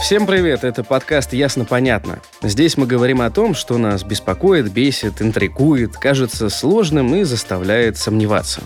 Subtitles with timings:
[0.00, 2.20] Всем привет, это подкаст «Ясно-понятно».
[2.42, 8.62] Здесь мы говорим о том, что нас беспокоит, бесит, интригует, кажется сложным и заставляет сомневаться.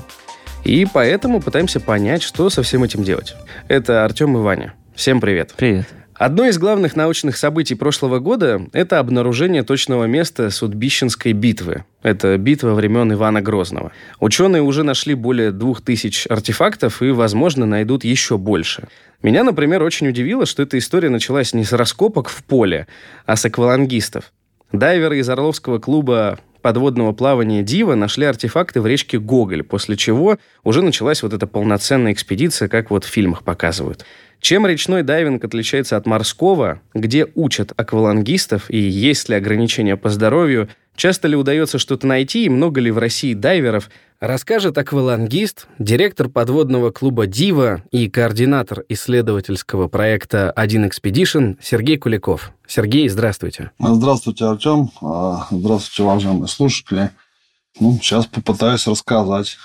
[0.62, 3.34] И поэтому пытаемся понять, что со всем этим делать.
[3.68, 4.74] Это Артем и Ваня.
[4.94, 5.52] Всем привет.
[5.56, 5.86] Привет.
[6.24, 11.84] Одно из главных научных событий прошлого года– это обнаружение точного места Судбищенской битвы.
[12.02, 13.92] Это битва времен Ивана Грозного.
[14.20, 18.88] Ученые уже нашли более двух тысяч артефактов и, возможно, найдут еще больше.
[19.22, 22.86] Меня, например, очень удивило, что эта история началась не с раскопок в поле,
[23.26, 24.32] а с аквалангистов.
[24.72, 30.80] Дайверы из Орловского клуба подводного плавания «Дива» нашли артефакты в речке Гоголь, после чего уже
[30.80, 34.06] началась вот эта полноценная экспедиция, как вот в фильмах показывают.
[34.44, 40.68] Чем речной дайвинг отличается от морского, где учат аквалангистов и есть ли ограничения по здоровью,
[40.96, 43.88] часто ли удается что-то найти и много ли в России дайверов,
[44.20, 52.52] расскажет аквалангист, директор подводного клуба «Дива» и координатор исследовательского проекта «Один Expedition» Сергей Куликов.
[52.66, 53.70] Сергей, здравствуйте.
[53.78, 54.90] Здравствуйте, Артем.
[55.00, 57.08] А, здравствуйте, уважаемые слушатели.
[57.80, 59.56] Ну, сейчас попытаюсь рассказать.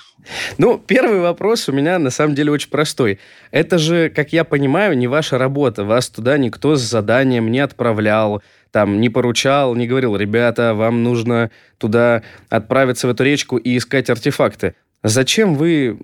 [0.57, 3.19] Ну, первый вопрос у меня на самом деле очень простой.
[3.51, 5.83] Это же, как я понимаю, не ваша работа.
[5.83, 11.51] Вас туда никто с заданием не отправлял, там, не поручал, не говорил, ребята, вам нужно
[11.77, 14.75] туда отправиться в эту речку и искать артефакты.
[15.03, 15.99] Зачем вы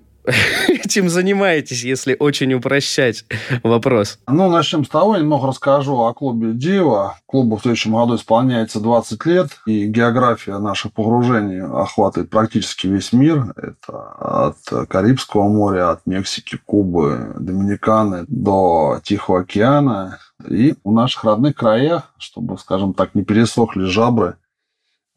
[0.68, 3.24] этим занимаетесь, если очень упрощать
[3.62, 4.18] вопрос?
[4.28, 7.18] Ну, начнем с того, немного расскажу о клубе Дива.
[7.26, 13.52] Клубу в следующем году исполняется 20 лет, и география наших погружений охватывает практически весь мир.
[13.56, 20.18] Это от Карибского моря, от Мексики, Кубы, Доминиканы до Тихого океана.
[20.48, 24.36] И в наших родных краях, чтобы, скажем так, не пересохли жабры,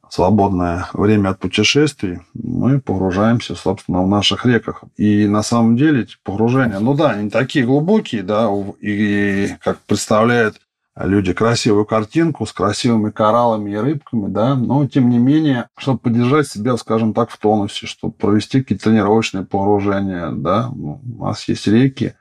[0.09, 4.83] свободное время от путешествий, мы погружаемся, собственно, в наших реках.
[4.97, 10.59] И на самом деле погружения, ну да, они такие глубокие, да, и как представляют
[10.95, 16.47] люди красивую картинку с красивыми кораллами и рыбками, да, но тем не менее, чтобы поддержать
[16.47, 21.67] себя, скажем так, в тонусе, чтобы провести какие-то тренировочные погружения, да, ну, у нас есть
[21.67, 22.15] реки,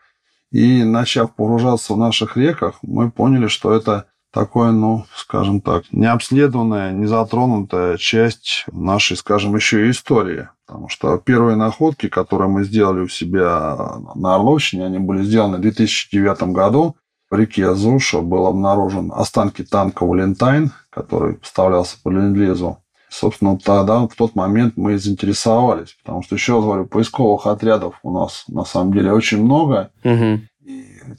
[0.50, 6.92] и начав погружаться в наших реках, мы поняли, что это такое, ну, скажем так, необследованная,
[6.92, 10.48] незатронутая часть нашей, скажем, еще и истории.
[10.66, 13.76] Потому что первые находки, которые мы сделали у себя
[14.14, 16.96] на Орловщине, они были сделаны в 2009 году.
[17.30, 22.78] В реке Азуша был обнаружен останки танка «Валентайн», который поставлялся по ленд-лизу.
[23.10, 28.12] Собственно, тогда, в тот момент мы заинтересовались, потому что, еще раз говорю, поисковых отрядов у
[28.12, 29.90] нас на самом деле очень много.
[30.04, 30.40] Угу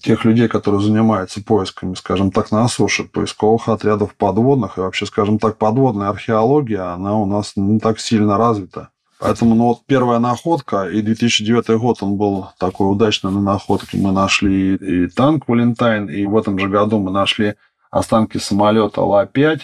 [0.01, 5.39] тех людей, которые занимаются поисками, скажем так, на суше, поисковых отрядов подводных и вообще, скажем
[5.39, 8.89] так, подводная археология, она у нас не так сильно развита.
[9.19, 13.97] Поэтому ну, вот первая находка, и 2009 год он был такой удачный на находке.
[13.97, 17.55] Мы нашли и танк «Валентайн», и в этом же году мы нашли
[17.91, 19.59] останки самолета Ла-5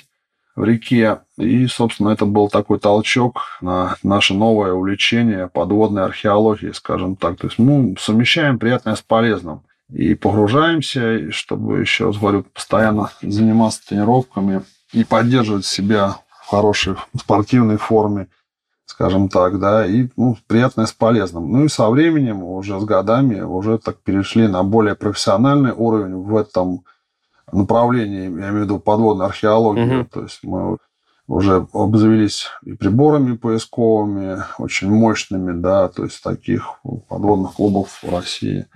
[0.57, 1.19] в реке.
[1.37, 7.37] И, собственно, это был такой толчок на наше новое увлечение подводной археологией, скажем так.
[7.37, 13.85] То есть мы совмещаем приятное с полезным и погружаемся, чтобы, еще раз говорю, постоянно заниматься
[13.87, 18.27] тренировками и поддерживать себя в хорошей спортивной форме,
[18.85, 21.51] скажем так, да, и ну, приятное с полезным.
[21.51, 26.35] Ну и со временем, уже с годами, уже так перешли на более профессиональный уровень в
[26.35, 26.83] этом
[27.51, 29.99] направлении, я имею в виду подводной археологии.
[30.01, 30.09] Угу.
[30.11, 30.77] То есть мы
[31.27, 38.67] уже обзавелись и приборами поисковыми, очень мощными, да, то есть таких подводных клубов в России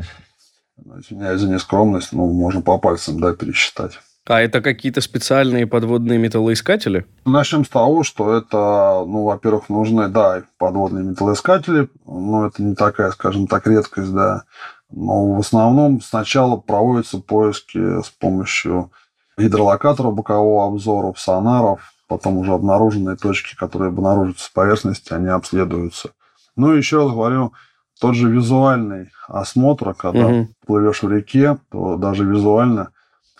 [0.99, 3.99] извиняюсь за нескромность, ну, можно по пальцам, да, пересчитать.
[4.25, 7.07] А это какие-то специальные подводные металлоискатели?
[7.25, 13.09] Начнем с того, что это, ну, во-первых, нужны, да, подводные металлоискатели, но это не такая,
[13.11, 14.43] скажем так, редкость, да.
[14.91, 18.91] Но в основном сначала проводятся поиски с помощью
[19.37, 26.11] гидролокаторов бокового обзора, сонаров, потом уже обнаруженные точки, которые обнаружатся с поверхности, они обследуются.
[26.55, 27.53] Ну, еще раз говорю,
[27.99, 30.47] тот же визуальный осмотр, когда угу.
[30.65, 32.91] плывешь в реке, то даже визуально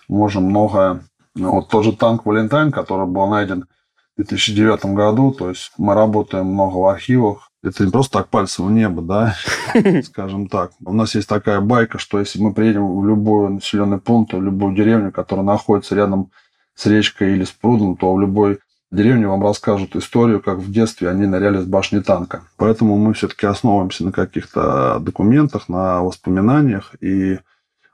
[0.08, 1.02] можно много...
[1.34, 3.66] Ну, вот тот же танк «Валентайн», который был найден
[4.14, 8.66] в 2009 году, то есть мы работаем много в архивах, это не просто так пальцем
[8.66, 9.36] в небо, да,
[10.02, 10.72] скажем так.
[10.84, 14.74] У нас есть такая байка, что если мы приедем в любой населенный пункт, в любую
[14.74, 16.30] деревню, которая находится рядом
[16.74, 18.58] с речкой или с прудом, то в любой
[18.96, 22.42] деревне вам расскажут историю, как в детстве они ныряли с башни танка.
[22.56, 26.94] Поэтому мы все-таки основываемся на каких-то документах, на воспоминаниях.
[27.00, 27.38] И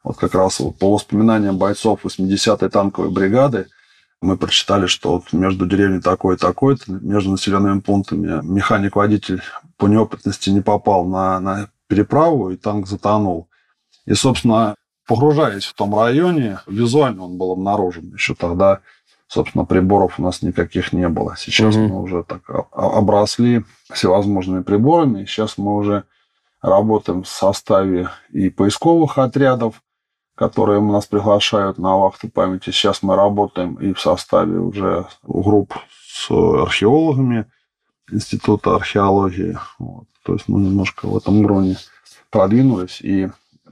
[0.02, 3.66] вот как раз по воспоминаниям бойцов 80-й танковой бригады
[4.22, 9.42] мы прочитали, что вот между деревней такой и такой, между населенными пунктами механик-водитель
[9.76, 13.48] по неопытности не попал на, на переправу, и танк затонул.
[14.06, 14.74] И, собственно,
[15.06, 18.12] погружаясь в том районе, визуально он был обнаружен.
[18.14, 18.80] Еще тогда,
[19.28, 21.36] собственно, приборов у нас никаких не было.
[21.36, 21.86] Сейчас угу.
[21.86, 22.42] мы уже так
[22.72, 25.24] обросли всевозможными приборами.
[25.24, 26.04] Сейчас мы уже
[26.62, 29.82] работаем в составе и поисковых отрядов,
[30.34, 32.70] которые у нас приглашают на вахты памяти.
[32.70, 35.74] Сейчас мы работаем и в составе уже групп
[36.06, 37.46] с археологами
[38.10, 39.58] Института археологии.
[39.78, 40.06] Вот.
[40.24, 41.76] То есть мы немножко в этом уровне
[42.30, 43.28] продвинулись и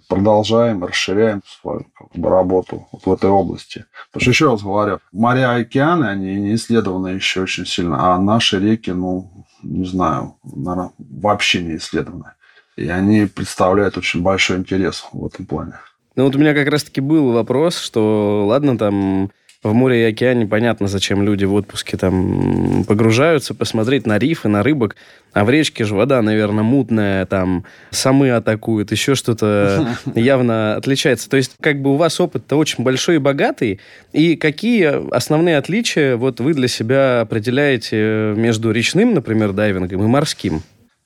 [0.08, 3.84] продолжаем, расширяем свою работу вот в этой области.
[4.12, 8.18] Потому что, еще раз говорю, моря и океаны, они не исследованы еще очень сильно, а
[8.18, 9.30] наши реки, ну,
[9.62, 12.32] не знаю, наверное, вообще не исследованы.
[12.76, 15.74] И они представляют очень большой интерес в этом плане.
[16.16, 19.30] Ну вот у меня как раз-таки был вопрос, что ладно, там
[19.64, 24.62] в море и океане понятно, зачем люди в отпуске там погружаются, посмотреть на рифы, на
[24.62, 24.94] рыбок.
[25.32, 31.28] А в речке же вода, наверное, мутная, там самы атакуют, еще что-то явно отличается.
[31.28, 33.80] То есть как бы у вас опыт-то очень большой и богатый.
[34.12, 40.62] И какие основные отличия вот вы для себя определяете между речным, например, дайвингом и морским?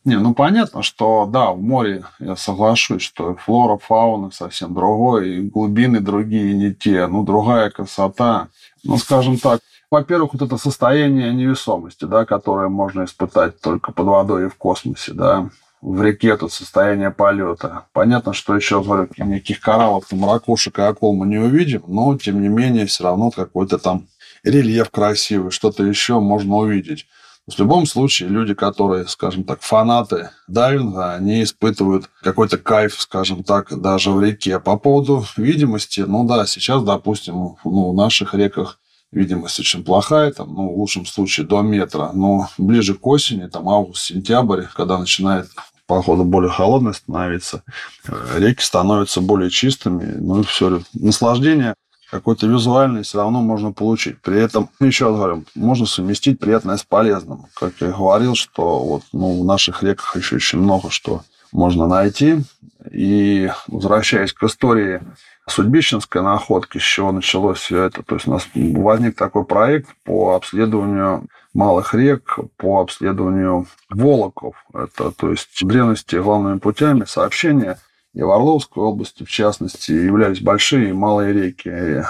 [0.08, 5.40] Не, ну понятно, что да, в море я соглашусь, что флора, фауна совсем другой, и
[5.42, 8.48] глубины другие не те, ну другая красота.
[8.84, 9.60] Ну, скажем так,
[9.90, 15.12] во-первых, вот это состояние невесомости, да, которое можно испытать только под водой и в космосе,
[15.12, 15.50] да,
[15.82, 17.84] в реке тут состояние полета.
[17.92, 22.40] Понятно, что еще, говорю, никаких кораллов, там, ракушек и акул мы не увидим, но, тем
[22.40, 24.06] не менее, все равно какой-то там
[24.42, 27.06] рельеф красивый, что-то еще можно увидеть.
[27.48, 33.80] В любом случае, люди, которые, скажем так, фанаты дайвинга, они испытывают какой-то кайф, скажем так,
[33.80, 34.60] даже в реке.
[34.60, 38.78] По поводу видимости, ну да, сейчас, допустим, ну, в наших реках
[39.10, 43.66] видимость очень плохая, там, ну, в лучшем случае до метра, но ближе к осени, там,
[43.66, 45.48] август-сентябрь, когда начинает
[45.86, 47.62] походу более холодно становиться,
[48.06, 51.74] э, реки становятся более чистыми, ну и все, наслаждение
[52.10, 54.20] какой-то визуальный все равно можно получить.
[54.20, 57.46] При этом, еще раз говорю, можно совместить приятное с полезным.
[57.54, 61.22] Как я говорил, что вот, ну, в наших реках еще очень много что
[61.52, 62.42] можно найти.
[62.90, 65.02] И возвращаясь к истории
[65.46, 68.02] судьбищенской находки, с чего началось все это.
[68.02, 74.56] То есть у нас возник такой проект по обследованию малых рек, по обследованию волоков.
[74.72, 77.78] Это, то есть, древности главными путями сообщения–
[78.14, 82.04] и в Орловской области, в частности, являлись большие и малые реки.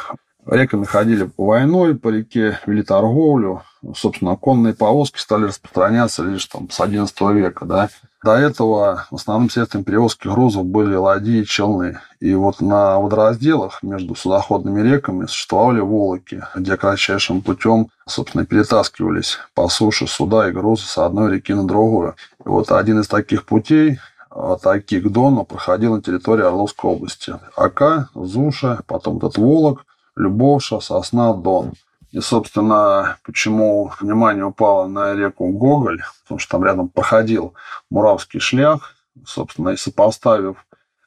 [0.47, 3.63] Реками ходили войной, по реке вели торговлю.
[3.95, 7.67] Собственно, конные повозки стали распространяться лишь там, с XI века.
[7.67, 7.91] Да.
[8.25, 12.01] До этого основным средством перевозки грузов были ладьи и челны.
[12.19, 19.69] И вот на водоразделах между судоходными реками существовали волоки, где кратчайшим путем, собственно, перетаскивались по
[19.69, 22.17] суше суда и грузы с одной реки на другую.
[22.45, 23.99] И вот один из таких путей
[24.39, 27.35] атаки к Дону проходил на территории Орловской области.
[27.57, 29.85] Ака, Зуша, потом этот Волок,
[30.17, 31.73] Любовша, Сосна, Дон.
[32.11, 37.55] И, собственно, почему внимание упало на реку Гоголь, потому что там рядом проходил
[37.91, 38.95] Муравский шлях,
[39.27, 40.57] собственно, и сопоставив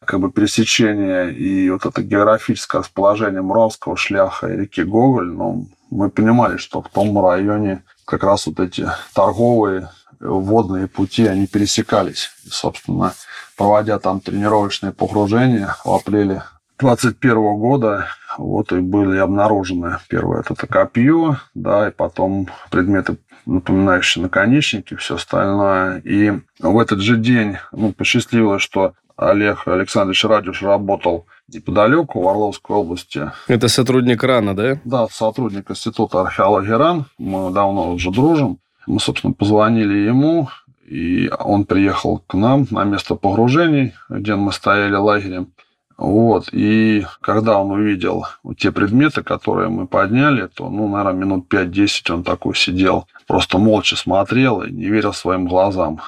[0.05, 6.09] как бы пересечение и вот это географическое расположение Муравского шляха и реки Гоголь, ну, мы
[6.09, 9.89] понимали, что в том районе как раз вот эти торговые
[10.21, 12.29] водные пути, они пересекались.
[12.45, 13.13] И, собственно,
[13.57, 16.43] проводя там тренировочные погружения в апреле
[16.79, 24.95] 2021 года, вот и были обнаружены первое это копье, да, и потом предметы, напоминающие наконечники,
[24.95, 25.99] все остальное.
[25.99, 32.75] И в этот же день, ну, посчастливилось, что Олег Александрович Радюш работал неподалеку, в Орловской
[32.75, 33.31] области.
[33.47, 34.79] Это сотрудник РАНа, да?
[34.83, 37.05] Да, сотрудник Института археологии РАН.
[37.19, 38.59] Мы давно уже дружим.
[38.87, 40.49] Мы, собственно, позвонили ему,
[40.87, 45.53] и он приехал к нам на место погружений, где мы стояли лагерем.
[45.97, 46.49] Вот.
[46.51, 48.25] И когда он увидел
[48.57, 53.95] те предметы, которые мы подняли, то, ну, наверное, минут 5-10 он такой сидел, просто молча
[53.95, 56.01] смотрел и не верил своим глазам.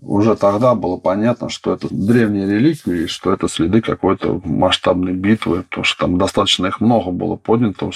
[0.00, 5.84] Уже тогда было понятно, что это древние реликвии, что это следы какой-то масштабной битвы, потому
[5.84, 7.90] что там достаточно их много было поднято,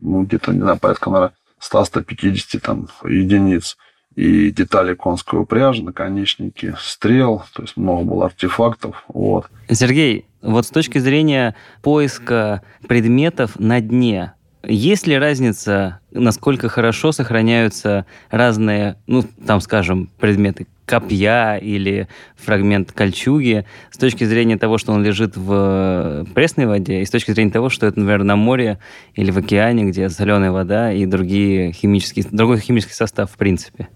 [0.00, 3.76] ну, где-то, не знаю, порядка, наверное, 100-150 там, единиц
[4.14, 9.04] и детали конской упряжи, наконечники стрел, то есть много было артефактов.
[9.08, 9.46] Вот.
[9.70, 14.32] Сергей, вот с точки зрения поиска предметов на дне,
[14.64, 23.66] есть ли разница, насколько хорошо сохраняются разные, ну, там, скажем, предметы копья или фрагмент кольчуги
[23.90, 27.68] с точки зрения того, что он лежит в пресной воде, и с точки зрения того,
[27.68, 28.78] что это, например, на море
[29.14, 33.88] или в океане, где соленая вода и другие химические, другой химический состав в принципе?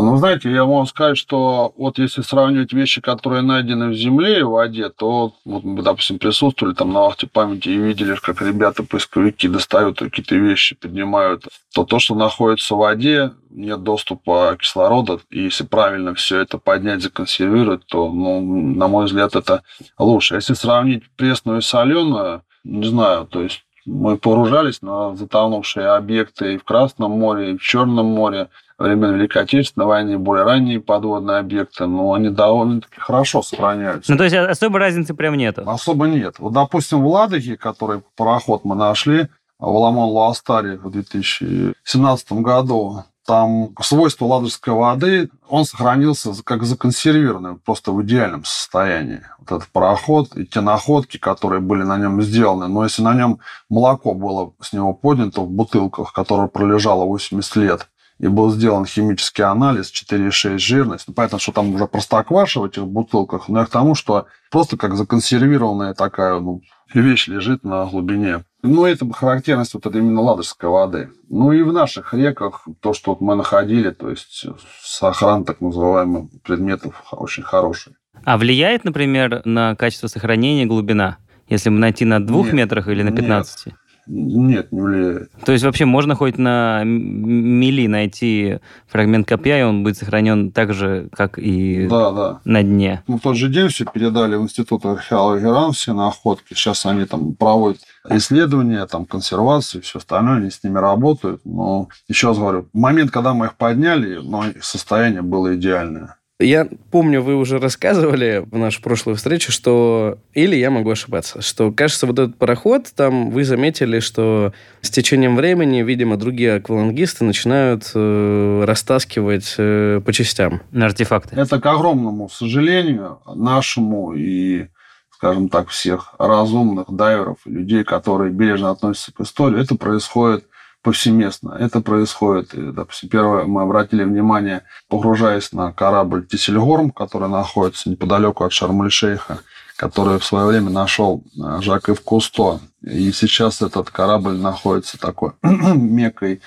[0.00, 4.42] Ну, знаете, я могу сказать, что вот если сравнивать вещи, которые найдены в земле и
[4.42, 8.84] в воде, то вот мы, допустим, присутствовали там на вахте памяти и видели, как ребята,
[8.84, 15.42] поисковики достают какие-то вещи, поднимают, то то, что находится в воде, нет доступа кислорода, и
[15.42, 19.62] если правильно все это поднять, законсервировать, то, ну, на мой взгляд, это
[19.98, 20.36] лучше.
[20.36, 26.58] Если сравнить пресную и соленую, не знаю, то есть мы погружались на затонувшие объекты и
[26.58, 31.86] в Красном море, и в Черном море, времен Великой Отечественной войны, более ранние подводные объекты,
[31.86, 34.12] но они довольно-таки хорошо сохраняются.
[34.12, 35.62] Ну, то есть особой разницы прям нету?
[35.66, 36.38] Особо нет.
[36.38, 39.28] Вот, допустим, в Ладоге, который пароход мы нашли,
[39.58, 48.02] в Ламон-Луастаре в 2017 году, там свойства ладожской воды, он сохранился как законсервированный, просто в
[48.02, 49.20] идеальном состоянии.
[49.38, 52.68] Вот этот пароход и те находки, которые были на нем сделаны.
[52.68, 57.88] Но если на нем молоко было с него поднято в бутылках, которое пролежало 80 лет,
[58.18, 61.04] и был сделан химический анализ 4,6 жирность.
[61.08, 64.76] Ну, понятно, что там уже простокваша в этих бутылках, но я к тому, что просто
[64.76, 68.44] как законсервированная такая ну, вещь лежит на глубине.
[68.62, 71.10] Ну, это характерность вот этой именно ладожской воды.
[71.28, 74.46] Ну, и в наших реках то, что вот мы находили, то есть
[74.82, 77.94] сохран так называемых предметов очень хороший.
[78.24, 81.18] А влияет, например, на качество сохранения глубина?
[81.48, 83.66] Если мы найти на двух Нет, метрах или на 15?
[83.66, 83.76] Нет.
[84.08, 85.30] Нет, не влияет.
[85.44, 90.72] То есть вообще можно хоть на мили найти фрагмент копья, и он будет сохранен так
[90.72, 92.40] же, как и да, да.
[92.44, 93.02] на дне.
[93.06, 96.54] Мы в тот же день все передали в Институт археологии РАН, все находки.
[96.54, 101.42] Сейчас они там проводят исследования, там, консервацию, все остальное, они с ними работают.
[101.44, 106.16] Но еще раз говорю, момент, когда мы их подняли, но состояние было идеальное.
[106.40, 111.72] Я помню, вы уже рассказывали в нашу прошлую встречу, что, или я могу ошибаться, что,
[111.72, 117.90] кажется, вот этот пароход, там вы заметили, что с течением времени, видимо, другие аквалангисты начинают
[117.92, 120.62] э, растаскивать э, по частям.
[120.70, 121.34] На артефакты.
[121.34, 124.68] Это, к огромному сожалению, нашему и
[125.10, 130.44] скажем так, всех разумных дайверов, людей, которые бережно относятся к истории, это происходит
[130.82, 131.56] повсеместно.
[131.58, 138.52] Это происходит, допустим, первое, мы обратили внимание, погружаясь на корабль Тисельгорм, который находится неподалеку от
[138.52, 139.40] Шарм-эль-Шейха,
[139.76, 142.60] который в свое время нашел э, Жак-Ив Кусто.
[142.82, 146.40] И сейчас этот корабль находится такой мекой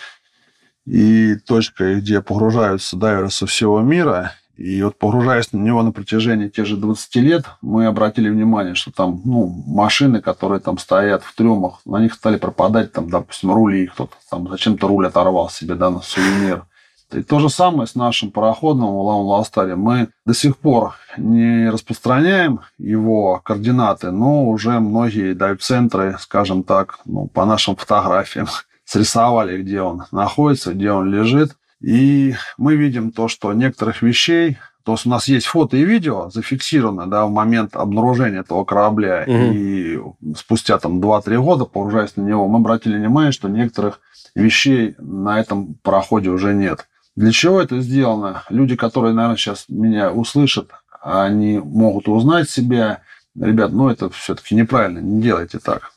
[0.85, 4.33] и точкой, где погружаются дайверы со всего мира.
[4.61, 8.91] И вот погружаясь на него на протяжении тех же 20 лет, мы обратили внимание, что
[8.91, 13.87] там ну, машины, которые там стоят в трюмах, на них стали пропадать, там, допустим, рули,
[13.87, 16.65] кто-то там зачем-то руль оторвал себе да, на сувенир.
[17.11, 19.75] И то же самое с нашим пароходом Улан Ластаре.
[19.75, 27.25] Мы до сих пор не распространяем его координаты, но уже многие дайв-центры, скажем так, ну,
[27.27, 28.47] по нашим фотографиям
[28.85, 31.53] срисовали, где он находится, где он лежит.
[31.81, 36.29] И мы видим то, что некоторых вещей, то есть у нас есть фото и видео
[36.29, 39.35] зафиксировано да, в момент обнаружения этого корабля, угу.
[39.35, 39.99] и
[40.35, 43.99] спустя там 2-3 года, погружаясь на него, мы обратили внимание, что некоторых
[44.35, 46.87] вещей на этом пароходе уже нет.
[47.15, 48.43] Для чего это сделано?
[48.49, 50.69] Люди, которые, наверное, сейчас меня услышат,
[51.01, 53.01] они могут узнать себя.
[53.35, 55.91] Ребят, ну это все-таки неправильно, не делайте так.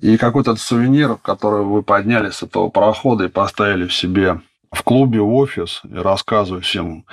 [0.00, 4.40] И какой-то сувенир, который вы подняли с этого парохода и поставили в себе
[4.70, 7.04] в клубе, в офис и рассказываю всем,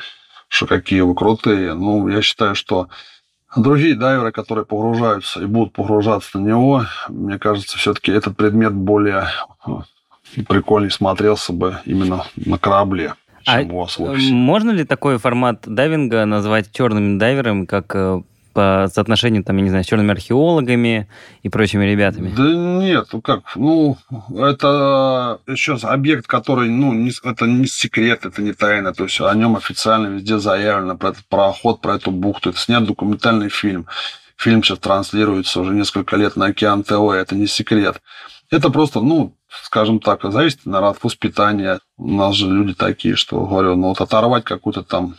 [0.47, 1.73] что какие вы крутые.
[1.73, 2.89] Ну, я считаю, что
[3.55, 9.27] другие дайверы, которые погружаются и будут погружаться на него, мне кажется, все-таки этот предмет более
[9.67, 9.71] э,
[10.47, 13.13] прикольнее смотрелся бы именно на корабле.
[13.47, 18.21] А можно ли такой формат дайвинга назвать черным дайвером, как э,
[18.55, 21.09] по соотношению, там, я не знаю, с черными археологами
[21.43, 22.33] и прочими ребятами?
[22.35, 23.97] Да нет, ну как, ну,
[24.33, 29.35] это раз объект, который, ну, не, это не секрет, это не тайна, то есть о
[29.35, 33.87] нем официально везде заявлено, про этот пароход, про эту бухту, это снят документальный фильм.
[34.37, 38.01] Фильм сейчас транслируется уже несколько лет на Океан ТВ, это не секрет.
[38.49, 41.79] Это просто, ну, скажем так, зависит, наверное, от воспитания.
[41.97, 45.15] У нас же люди такие, что, говорю, ну, вот оторвать какую-то там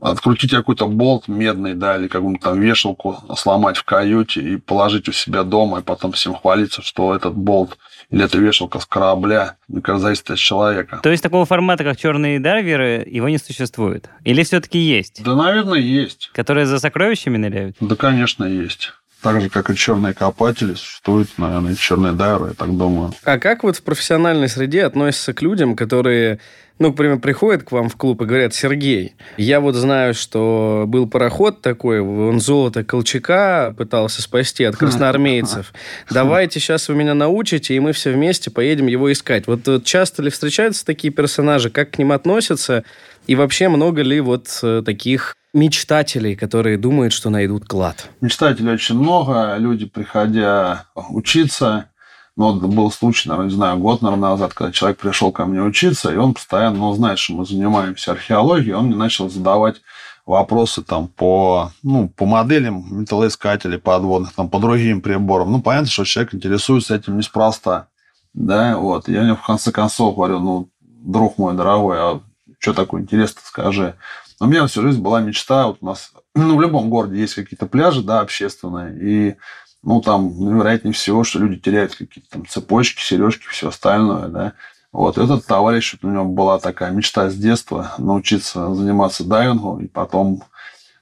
[0.00, 5.12] открутить какой-то болт медный, да, или какую-нибудь там вешалку сломать в каюте и положить у
[5.12, 7.78] себя дома, и потом всем хвалиться, что этот болт
[8.10, 11.00] или эта вешалка с корабля, от человека.
[11.02, 14.08] То есть такого формата, как черные дайверы, его не существует?
[14.24, 15.22] Или все-таки есть?
[15.22, 16.30] Да, наверное, есть.
[16.32, 17.76] Которые за сокровищами ныряют?
[17.80, 18.92] Да, конечно, есть.
[19.22, 23.12] Так же, как и черные копатели, существуют, наверное, и черные дайверы, я так думаю.
[23.24, 26.38] А как вот в профессиональной среде относятся к людям, которые
[26.78, 31.08] Ну, например, приходят к вам в клуб и говорят, Сергей, я вот знаю, что был
[31.08, 35.72] пароход такой, он золото Колчака пытался спасти от красноармейцев.
[36.10, 39.48] Давайте сейчас вы меня научите, и мы все вместе поедем его искать.
[39.48, 42.84] Вот, вот часто ли встречаются такие персонажи, как к ним относятся?
[43.28, 48.08] И вообще много ли вот э, таких мечтателей, которые думают, что найдут клад?
[48.22, 49.54] Мечтателей очень много.
[49.58, 51.90] Люди, приходя учиться,
[52.36, 55.60] ну, вот был случай, наверное, не знаю, год, наверное, назад, когда человек пришел ко мне
[55.60, 59.82] учиться, и он постоянно, ну, знает, что мы занимаемся археологией, он мне начал задавать
[60.24, 65.52] вопросы там по, ну, по моделям металлоискателей подводных, там, по другим приборам.
[65.52, 67.88] Ну, понятно, что человек интересуется этим неспроста.
[68.32, 69.06] Да, вот.
[69.06, 72.20] Я мне в конце концов говорю, ну, друг мой дорогой, а
[72.58, 73.94] что такое интересно, скажи.
[74.40, 77.66] У меня всю жизнь была мечта, вот у нас, ну, в любом городе есть какие-то
[77.66, 79.36] пляжи, да, общественные, и
[79.82, 84.52] ну, там, ну, вероятнее всего, что люди теряют какие-то там цепочки, сережки, все остальное, да.
[84.90, 89.86] Вот этот товарищ, вот у него была такая мечта с детства научиться заниматься дайвингом, и
[89.86, 90.42] потом,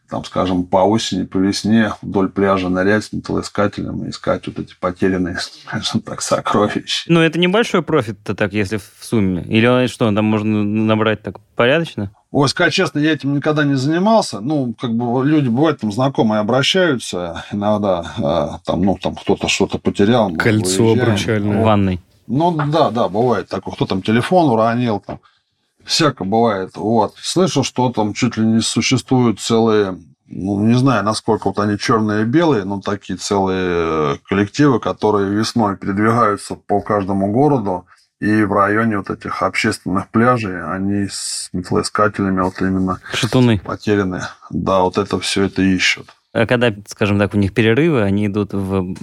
[0.08, 4.74] там, скажем, по осени, по весне вдоль пляжа нырять с металлоискателем и искать вот эти
[4.78, 7.04] потерянные, скажем так, сокровища.
[7.12, 9.42] Ну, это небольшой профит-то так, если в сумме.
[9.42, 12.10] Или что, там можно набрать так порядочно?
[12.30, 14.40] Ой, сказать честно, я этим никогда не занимался.
[14.40, 19.78] Ну, как бы люди бывают там знакомые обращаются иногда, а, там, ну, там кто-то что-то
[19.78, 20.30] потерял.
[20.32, 21.62] Кольцо обручальное.
[21.62, 22.00] В ванной.
[22.26, 23.74] Ну, да, да, бывает такое.
[23.74, 25.20] Кто там телефон уронил, там,
[25.86, 26.76] всяко бывает.
[26.76, 27.14] Вот.
[27.16, 32.22] Слышу, что там чуть ли не существуют целые ну, не знаю, насколько вот они черные
[32.22, 37.86] и белые, но такие целые коллективы, которые весной передвигаются по каждому городу,
[38.18, 43.58] и в районе вот этих общественных пляжей они с металлоискателями вот именно Шатуны.
[43.58, 44.22] потеряны.
[44.50, 46.15] Да, вот это все это ищут.
[46.36, 48.94] А когда, скажем так, у них перерывы, они идут в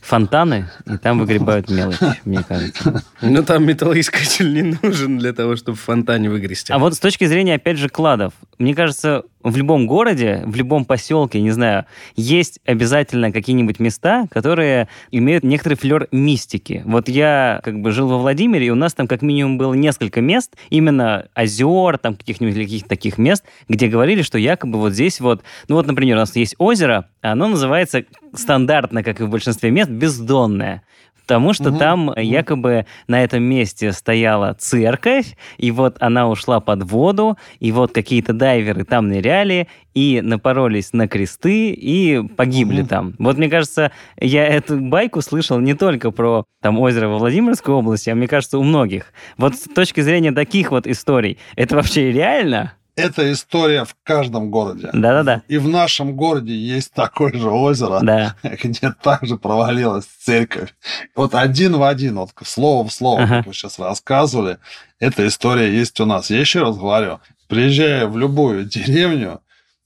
[0.00, 3.04] фонтаны, и там выгребают мелочь, мне кажется.
[3.20, 6.72] Ну, там металлоискатель не нужен для того, чтобы в фонтане выгрести.
[6.72, 10.84] А вот с точки зрения, опять же, кладов, мне кажется, в любом городе, в любом
[10.84, 16.82] поселке, не знаю, есть обязательно какие-нибудь места, которые имеют некоторый флер мистики.
[16.84, 20.20] Вот я как бы жил во Владимире, и у нас там как минимум было несколько
[20.20, 25.42] мест, именно озер, там каких-нибудь каких-то таких мест, где говорили, что якобы вот здесь вот,
[25.68, 29.90] ну вот, например, у нас есть озеро, оно называется стандартно, как и в большинстве мест,
[29.90, 30.82] бездонное.
[31.22, 31.78] Потому что угу.
[31.78, 32.20] там угу.
[32.20, 38.32] якобы на этом месте стояла церковь, и вот она ушла под воду, и вот какие-то
[38.32, 42.88] дайверы там ныряли, и напоролись на кресты, и погибли угу.
[42.88, 43.14] там.
[43.18, 48.10] Вот мне кажется, я эту байку слышал не только про там озеро во Владимирской области,
[48.10, 49.12] а мне кажется, у многих.
[49.36, 52.72] Вот с точки зрения таких вот историй, это вообще реально?
[52.96, 54.90] Эта история в каждом городе.
[54.92, 55.42] Да-да-да.
[55.48, 58.36] И в нашем городе есть такое же озеро, да.
[58.42, 60.74] где также провалилась церковь.
[61.14, 63.36] Вот один в один, вот слово в слово, ага.
[63.38, 64.58] как вы сейчас рассказывали,
[64.98, 66.30] эта история есть у нас.
[66.30, 69.40] Я еще раз говорю, приезжая в любую деревню,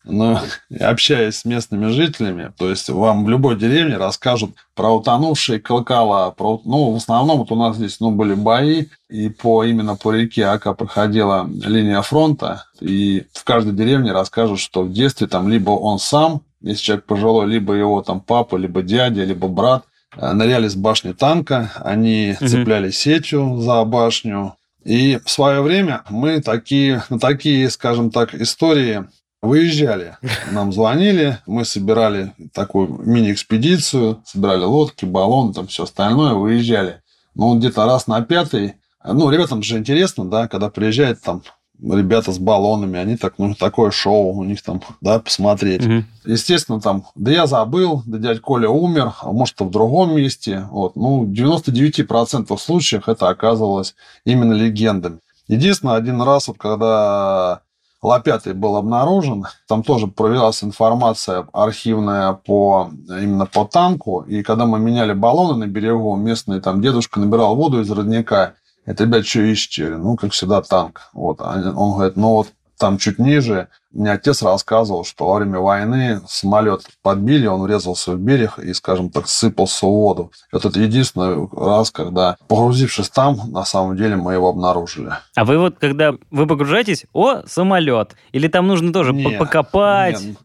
[0.07, 0.40] но
[0.81, 6.61] общаясь с местными жителями, то есть вам в любой деревне расскажут про утонувшие колокола, про,
[6.64, 10.47] ну, в основном вот у нас здесь, ну, были бои, и по, именно по реке
[10.47, 15.99] Ака проходила линия фронта, и в каждой деревне расскажут, что в детстве там либо он
[15.99, 19.85] сам, если человек пожилой, либо его там папа, либо дядя, либо брат,
[20.16, 22.49] э, ныряли с башни танка, они угу.
[22.49, 24.55] цепляли сетью за башню,
[24.87, 29.05] и в свое время мы такие, на такие, скажем так, истории
[29.46, 30.16] Выезжали,
[30.50, 37.02] нам звонили, мы собирали такую мини-экспедицию, собирали лодки, баллоны, там все остальное, выезжали.
[37.35, 41.42] Ну, где-то раз на пятый, ну, ребятам же интересно, да, когда приезжают там
[41.82, 45.87] ребята с баллонами, они так, ну, такое шоу у них там, да, посмотреть.
[45.87, 46.04] Угу.
[46.24, 50.66] Естественно, там, да я забыл, да дядя Коля умер, а может, в другом месте.
[50.70, 50.96] Вот.
[50.96, 55.18] Ну, в 99% случаев это оказывалось именно легендами.
[55.48, 57.61] Единственное, один раз, вот когда
[58.02, 59.46] Лопятый был обнаружен.
[59.66, 64.20] Там тоже проверялась информация архивная по, именно по танку.
[64.28, 68.54] И когда мы меняли баллоны на берегу, местный там дедушка набирал воду из родника.
[68.85, 69.96] Это, ребят, что ищете?
[69.96, 71.11] Ну, как всегда, танк.
[71.12, 71.40] Вот.
[71.40, 72.48] Он говорит, ну вот
[72.79, 78.19] там чуть ниже, мне отец рассказывал, что во время войны самолет подбили, он врезался в
[78.19, 80.33] берег и, скажем так, сыпался в воду.
[80.53, 85.12] И вот это единственный раз, когда, погрузившись там, на самом деле мы его обнаружили.
[85.35, 90.21] А вы вот, когда вы погружаетесь, о, самолет, или там нужно тоже нет, покопать?
[90.21, 90.37] Нет.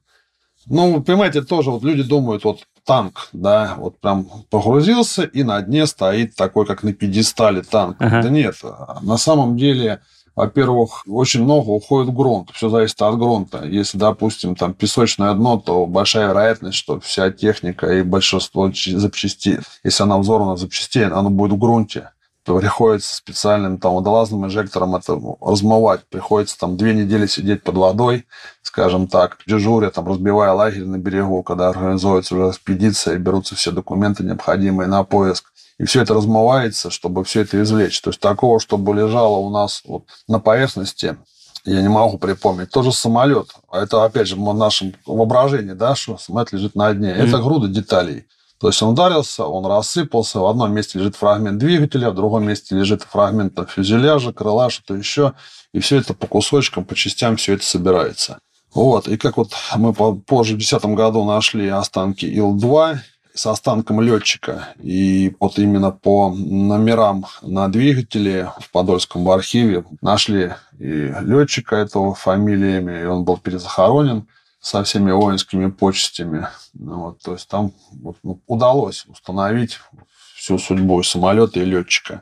[0.67, 5.88] Ну, понимаете, тоже вот люди думают, вот танк, да, вот прям погрузился, и на дне
[5.88, 7.98] стоит такой, как на пьедестале танк.
[8.00, 8.22] Ага.
[8.22, 8.56] Да нет,
[9.02, 10.02] на самом деле
[10.36, 12.52] во-первых, очень много уходит в грунт.
[12.54, 13.65] Все зависит от грунта.
[13.65, 20.04] Если, допустим, там песочное дно, то большая вероятность, что вся техника и большинство запчастей, если
[20.04, 22.12] она взорвана запчастей, она будет в грунте.
[22.46, 26.06] приходится специальным там водолазным инжектором это размывать.
[26.10, 28.26] Приходится там две недели сидеть под водой,
[28.62, 34.24] скажем так, дежуря, там, разбивая лагерь на берегу, когда организуется уже экспедиция, берутся все документы
[34.24, 35.50] необходимые на поиск.
[35.82, 38.00] И все это размывается, чтобы все это извлечь.
[38.02, 41.17] То есть такого, чтобы лежало у нас вот на поверхности,
[41.65, 42.70] я не могу припомнить.
[42.70, 43.48] Тоже самолет.
[43.67, 47.10] А это, опять же, в нашем воображении, да, что самолет лежит на дне.
[47.10, 47.28] Mm-hmm.
[47.28, 48.28] Это груда деталей.
[48.60, 52.76] То есть он ударился, он рассыпался, в одном месте лежит фрагмент двигателя, в другом месте
[52.76, 55.34] лежит фрагмент там, фюзеляжа, крыла, что-то еще.
[55.74, 58.38] И все это по кусочкам, по частям все это собирается.
[58.76, 59.08] Вот.
[59.08, 63.00] И как вот мы позже в 2010 году нашли останки Ил-2
[63.41, 64.67] с останком летчика.
[64.84, 73.01] И вот именно по номерам на двигателе в Подольском архиве нашли и летчика этого фамилиями,
[73.01, 74.27] и он был перезахоронен
[74.60, 76.49] со всеми воинскими почестями.
[76.75, 77.71] Ну вот, то есть там
[78.04, 79.80] вот, ну, удалось установить
[80.36, 82.21] всю судьбу самолета и летчика.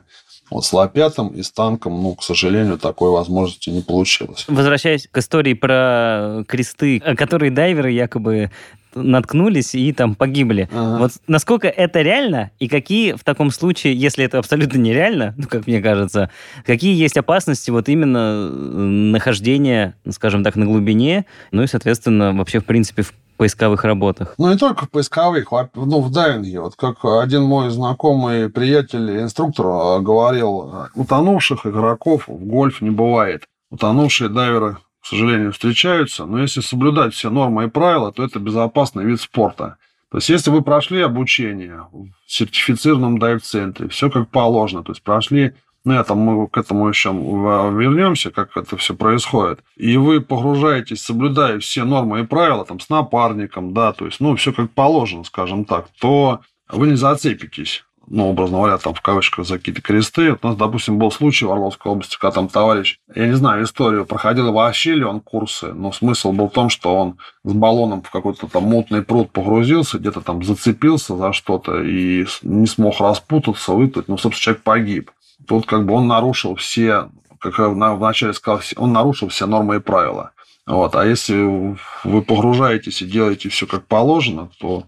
[0.50, 4.46] Вот с Ла-5 и с танком, ну, к сожалению, такой возможности не получилось.
[4.48, 8.50] Возвращаясь к истории про кресты, которые дайверы якобы
[8.94, 10.68] наткнулись и там погибли.
[10.72, 10.98] Ага.
[10.98, 15.66] Вот насколько это реально и какие в таком случае, если это абсолютно нереально, ну, как
[15.66, 16.30] мне кажется,
[16.64, 22.60] какие есть опасности вот именно э, нахождения, скажем так, на глубине, ну и, соответственно, вообще,
[22.60, 24.34] в принципе, в поисковых работах?
[24.36, 26.60] Ну, не только в поисковых, ну, в дайвинге.
[26.60, 33.44] Вот как один мой знакомый приятель, инструктор, э, говорил, утонувших игроков в гольф не бывает.
[33.70, 39.04] Утонувшие дайверы к сожалению, встречаются, но если соблюдать все нормы и правила, то это безопасный
[39.04, 39.76] вид спорта.
[40.10, 45.54] То есть, если вы прошли обучение в сертифицированном дайв-центре, все как положено, то есть прошли,
[45.84, 51.58] ну, там мы к этому еще вернемся, как это все происходит, и вы погружаетесь, соблюдая
[51.60, 55.64] все нормы и правила, там, с напарником, да, то есть, ну, все как положено, скажем
[55.64, 60.32] так, то вы не зацепитесь ну, образно говоря, там в кавычках за какие-то кресты.
[60.32, 64.04] У нас, допустим, был случай в Орловской области, когда там товарищ, я не знаю историю,
[64.04, 68.10] проходил вообще ли он курсы, но смысл был в том, что он с баллоном в
[68.10, 74.08] какой-то там мутный пруд погрузился, где-то там зацепился за что-то и не смог распутаться, выплыть,
[74.08, 75.10] ну, собственно, человек погиб.
[75.46, 79.80] Тут как бы он нарушил все, как я вначале сказал, он нарушил все нормы и
[79.80, 80.32] правила.
[80.66, 80.96] Вот.
[80.96, 84.84] А если вы погружаетесь и делаете все как положено, то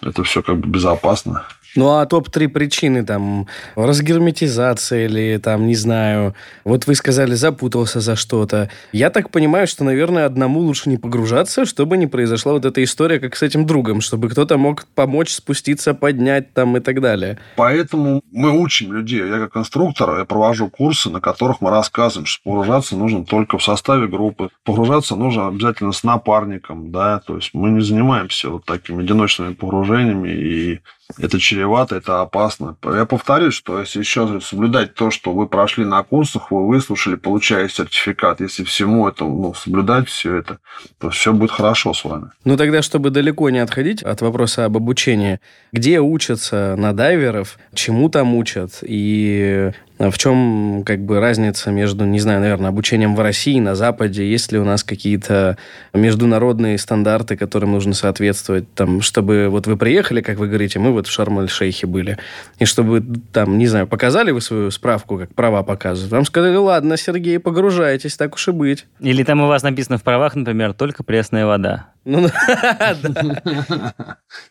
[0.00, 1.44] это все как бы безопасно.
[1.74, 8.14] Ну, а топ-3 причины, там, разгерметизация или, там, не знаю, вот вы сказали, запутался за
[8.14, 8.68] что-то.
[8.92, 13.18] Я так понимаю, что, наверное, одному лучше не погружаться, чтобы не произошла вот эта история,
[13.20, 17.38] как с этим другом, чтобы кто-то мог помочь спуститься, поднять там и так далее.
[17.56, 19.26] Поэтому мы учим людей.
[19.26, 23.64] Я как инструктор, я провожу курсы, на которых мы рассказываем, что погружаться нужно только в
[23.64, 24.50] составе группы.
[24.64, 30.28] Погружаться нужно обязательно с напарником, да, то есть мы не занимаемся вот такими одиночными погружениями
[30.28, 30.80] и
[31.18, 32.76] это чревато, это опасно.
[32.84, 37.68] Я повторюсь, что если еще соблюдать то, что вы прошли на курсах, вы выслушали, получая
[37.68, 40.58] сертификат, если всему этому ну, соблюдать все это,
[40.98, 42.30] то все будет хорошо с вами.
[42.44, 45.40] Ну тогда, чтобы далеко не отходить от вопроса об обучении,
[45.72, 49.72] где учатся на дайверов, чему там учат и
[50.10, 54.28] в чем как бы разница между, не знаю, наверное, обучением в России, на Западе?
[54.28, 55.56] Есть ли у нас какие-то
[55.92, 58.72] международные стандарты, которым нужно соответствовать?
[58.74, 62.18] Там, чтобы вот вы приехали, как вы говорите, мы вот в Шарм-эль-Шейхе были,
[62.58, 66.96] и чтобы там, не знаю, показали вы свою справку, как права показывают, вам сказали, ладно,
[66.96, 68.86] Сергей, погружайтесь, так уж и быть.
[69.00, 71.88] Или там у вас написано в правах, например, только пресная вода.
[72.04, 72.28] Ну,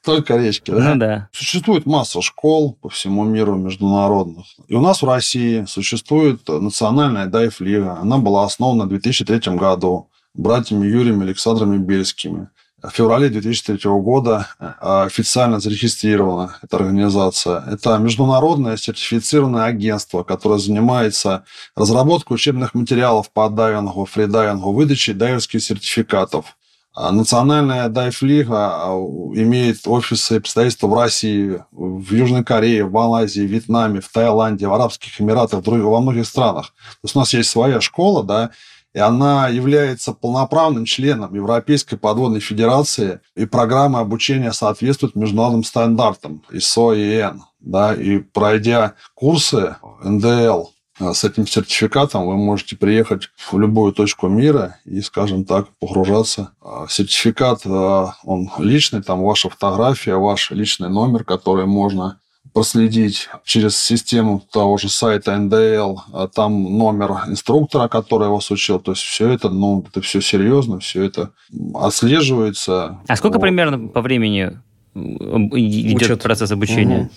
[0.06, 0.94] Только речки, да?
[0.94, 1.30] Ну, да.
[1.34, 4.46] Существует масса школ по всему миру международных.
[4.68, 7.98] И у нас в России существует национальная дайв-лига.
[8.00, 12.48] Она была основана в 2003 году братьями Юрием и Александрами Бельскими.
[12.82, 17.64] В феврале 2003 года а, официально зарегистрирована эта организация.
[17.68, 26.58] Это международное сертифицированное агентство, которое занимается разработкой учебных материалов по дайвингу, фридайвингу, выдачей дайверских сертификатов.
[26.94, 28.92] А национальная дайв-лига а,
[29.36, 34.68] имеет офисы и представительства в России, в Южной Корее, в Малайзии, в Вьетнаме, в Таиланде,
[34.68, 36.68] в Арабских Эмиратах, во многих странах.
[36.68, 38.52] То есть у нас есть своя школа, да,
[38.94, 46.98] и она является полноправным членом Европейской подводной федерации, и программа обучения соответствует международным стандартам ISO
[46.98, 47.40] и EN.
[47.62, 50.66] Да, и пройдя курсы НДЛ
[51.14, 56.52] с этим сертификатом вы можете приехать в любую точку мира и, скажем так, погружаться.
[56.62, 62.20] А сертификат, а, он личный, там ваша фотография, ваш личный номер, который можно
[62.54, 68.80] проследить через систему того же сайта НДЛ, там номер инструктора, который вас учил.
[68.80, 71.32] То есть все это, ну, это все серьезно, все это
[71.74, 73.00] отслеживается.
[73.08, 73.42] А сколько вот.
[73.42, 74.58] примерно по времени
[74.94, 76.24] идет Учет.
[76.24, 77.04] процесс обучения?
[77.04, 77.10] Угу.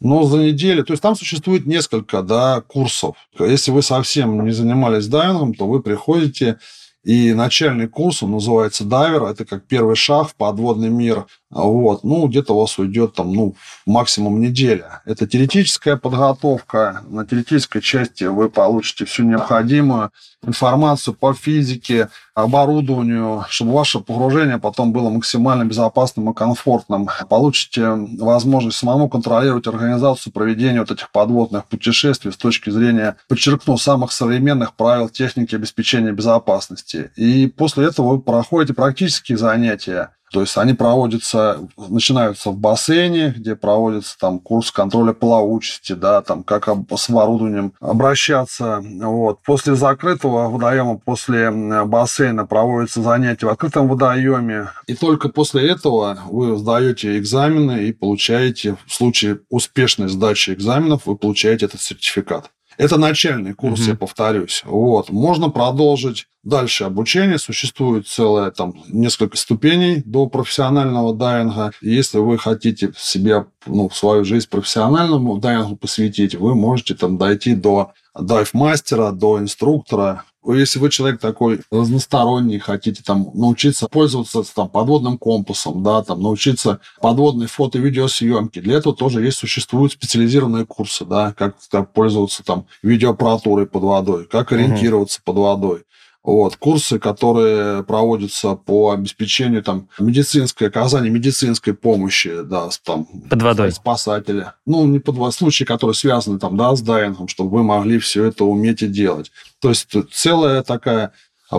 [0.00, 3.16] Но за неделю, то есть там существует несколько да, курсов.
[3.38, 6.58] Если вы совсем не занимались дайвингом, то вы приходите
[7.06, 11.26] и начальный курс, он называется дайвер, это как первый шаг в подводный мир.
[11.56, 13.54] Вот, ну, где-то у вас уйдет там, ну,
[13.86, 15.00] максимум неделя.
[15.06, 17.02] Это теоретическая подготовка.
[17.08, 20.10] На теоретической части вы получите всю необходимую
[20.46, 27.08] информацию по физике, оборудованию, чтобы ваше погружение потом было максимально безопасным и комфортным.
[27.30, 34.12] Получите возможность самому контролировать организацию проведения вот этих подводных путешествий с точки зрения, подчеркну, самых
[34.12, 37.10] современных правил техники обеспечения безопасности.
[37.16, 43.54] И после этого вы проходите практические занятия то есть они проводятся, начинаются в бассейне, где
[43.56, 48.82] проводится там курс контроля плавучести, да, там как с оборудованием обращаться.
[48.82, 49.40] Вот.
[49.42, 54.70] После закрытого водоема, после бассейна проводятся занятия в открытом водоеме.
[54.86, 61.16] И только после этого вы сдаете экзамены и получаете, в случае успешной сдачи экзаменов, вы
[61.16, 62.50] получаете этот сертификат.
[62.78, 63.90] Это начальный курс, угу.
[63.90, 64.62] я повторюсь.
[64.64, 65.10] Вот.
[65.10, 67.38] Можно продолжить дальше обучение.
[67.38, 71.72] Существует целое там несколько ступеней до профессионального дайвинга.
[71.80, 77.92] Если вы хотите себя, ну, свою жизнь профессиональному дайвингу посвятить, вы можете там дойти до
[78.18, 80.24] дайв-мастера, до инструктора.
[80.46, 86.80] Если вы человек такой разносторонний, хотите там научиться пользоваться там подводным компасом, да, там научиться
[87.00, 92.44] подводной фото- и видеосъемке, для этого тоже есть существуют специализированные курсы, да, как, как пользоваться
[92.44, 95.32] там видеоаппаратурой под водой, как ориентироваться угу.
[95.32, 95.82] под водой.
[96.26, 103.70] Вот, курсы, которые проводятся по обеспечению там, медицинской, оказания медицинской помощи, да, там, под водой.
[103.70, 104.54] спасателя.
[104.66, 108.24] Ну, не под водой, случаи, которые связаны там, да, с дайвингом, чтобы вы могли все
[108.24, 109.30] это уметь и делать.
[109.60, 111.12] То есть целая такая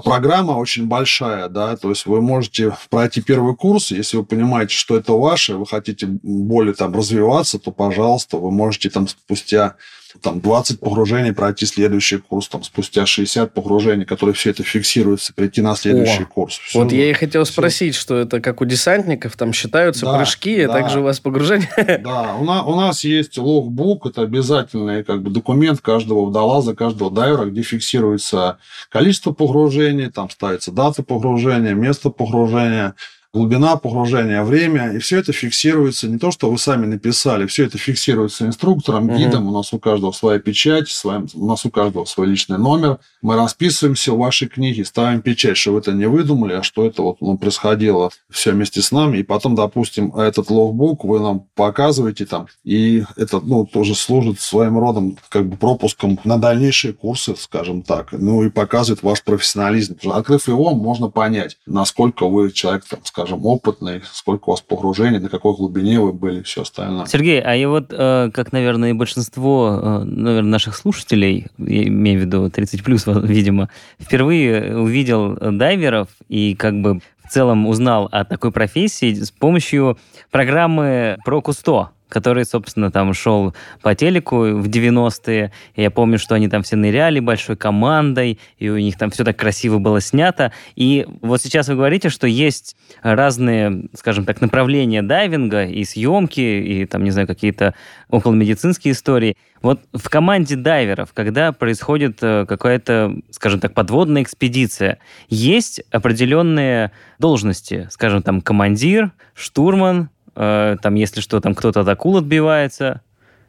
[0.04, 4.98] программа очень большая, да, то есть вы можете пройти первый курс, если вы понимаете, что
[4.98, 9.76] это ваше, вы хотите более там развиваться, то, пожалуйста, вы можете там спустя
[10.22, 15.62] там 20 погружений пройти следующий курс, там спустя 60 погружений, которые все это фиксируется, прийти
[15.62, 16.58] на следующий О, курс.
[16.58, 17.54] Все, вот я и хотел все.
[17.54, 20.74] спросить, что это как у десантников, там считаются да, прыжки, а да.
[20.74, 21.70] а также у вас погружение?
[22.08, 27.12] Да, у нас, у нас есть логбук, это обязательный как бы документ каждого водолаза, каждого
[27.12, 32.96] дайвера, где фиксируется количество погружений, там ставится дата погружения, место погружения,
[33.38, 37.78] глубина погружения, время, и все это фиксируется, не то, что вы сами написали, все это
[37.78, 39.54] фиксируется инструктором, гидом, угу.
[39.54, 43.36] у нас у каждого своя печать, своим, у нас у каждого свой личный номер, мы
[43.36, 47.22] расписываемся в вашей книге, ставим печать, что вы это не выдумали, а что это вот
[47.22, 52.48] ну, происходило все вместе с нами, и потом, допустим, этот логбук вы нам показываете там,
[52.64, 58.12] и это, ну, тоже служит своим родом как бы пропуском на дальнейшие курсы, скажем так,
[58.12, 59.98] ну, и показывает ваш профессионализм.
[60.12, 65.30] Открыв его, можно понять, насколько вы человек, там, скажем, опытный, сколько у вас погружений, на
[65.30, 67.06] какой глубине вы были, все остальное.
[67.06, 72.20] Сергей, а я вот, э, как, наверное, и большинство, э, наверное, наших слушателей, я имею
[72.20, 78.24] в виду 30 плюс, видимо, впервые увидел дайверов и как бы в целом узнал о
[78.24, 79.98] такой профессии с помощью
[80.32, 85.52] программы про Кусто который, собственно, там шел по телеку в 90-е.
[85.76, 89.38] Я помню, что они там все ныряли большой командой, и у них там все так
[89.38, 90.52] красиво было снято.
[90.76, 96.86] И вот сейчас вы говорите, что есть разные, скажем так, направления дайвинга и съемки, и
[96.86, 97.74] там, не знаю, какие-то
[98.10, 99.36] околомедицинские истории.
[99.62, 107.88] Вот в команде дайверов, когда происходит э, какая-то, скажем так, подводная экспедиция, есть определенные должности,
[107.92, 110.10] скажем, там, командир, штурман,
[110.40, 113.02] Э, там, если что, там кто-то от акул отбивается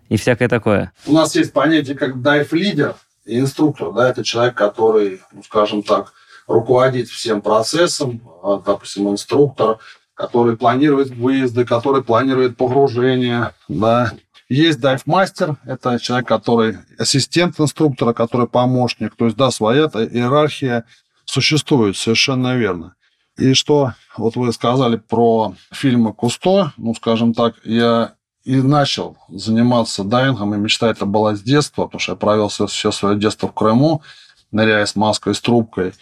[0.09, 0.91] и всякое такое.
[1.07, 2.95] У нас есть понятие как дайв-лидер
[3.27, 3.93] и инструктор.
[3.93, 6.15] Да, это человек, который, ну, скажем так,
[6.47, 9.77] руководит всем процессом, а, допустим, инструктор,
[10.15, 14.13] который планирует выезды, который планирует погружение, да.
[14.49, 20.87] Есть дайв-мастер, это человек, который ассистент инструктора, который помощник, то есть, да, своя иерархия
[21.27, 22.95] существует, совершенно верно.
[23.39, 30.03] И что вот вы сказали про фильмы Кусто, ну, скажем так, я и начал заниматься
[30.03, 33.47] дайвингом, и мечта это была с детства, потому что я провел все, все свое детство
[33.47, 34.03] в Крыму,
[34.51, 35.93] ныряя с маской, с трубкой.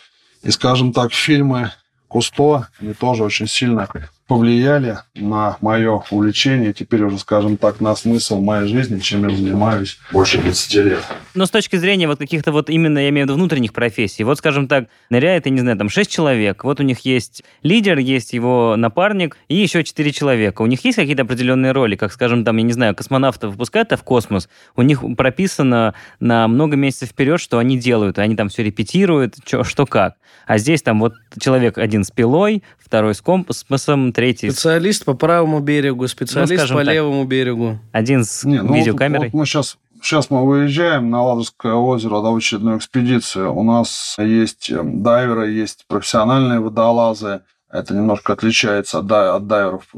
[0.43, 1.73] И, скажем так, фильмы
[2.09, 3.87] Кусто, они тоже очень сильно
[4.27, 9.99] повлияли на мое увлечение, теперь уже, скажем так, на смысл моей жизни, чем я занимаюсь
[10.13, 11.05] больше 20 лет.
[11.35, 14.39] Но с точки зрения вот каких-то вот именно, я имею в виду, внутренних профессий, вот,
[14.39, 18.33] скажем так, ныряет, я не знаю, там шесть человек, вот у них есть лидер, есть
[18.33, 20.63] его напарник и еще четыре человека.
[20.63, 24.03] У них есть какие-то определенные роли, как, скажем, там, я не знаю, космонавтов выпускают в
[24.03, 29.37] космос, у них прописано на много месяцев вперед, что они делают, они там все репетируют,
[29.45, 30.17] что, что как.
[30.47, 34.51] А здесь там вот человек один с пилой, второй с компасом, третий...
[34.51, 37.79] Специалист по правому берегу, специалист ну, по так, левому берегу.
[37.93, 39.27] Один с Не, ну видеокамерой.
[39.27, 43.55] Вот, вот мы сейчас Сейчас мы выезжаем на Ладожское озеро на очередную экспедицию.
[43.55, 47.41] У нас есть эм, дайверы, есть профессиональные водолазы.
[47.71, 49.89] Это немножко отличается от, от дайверов.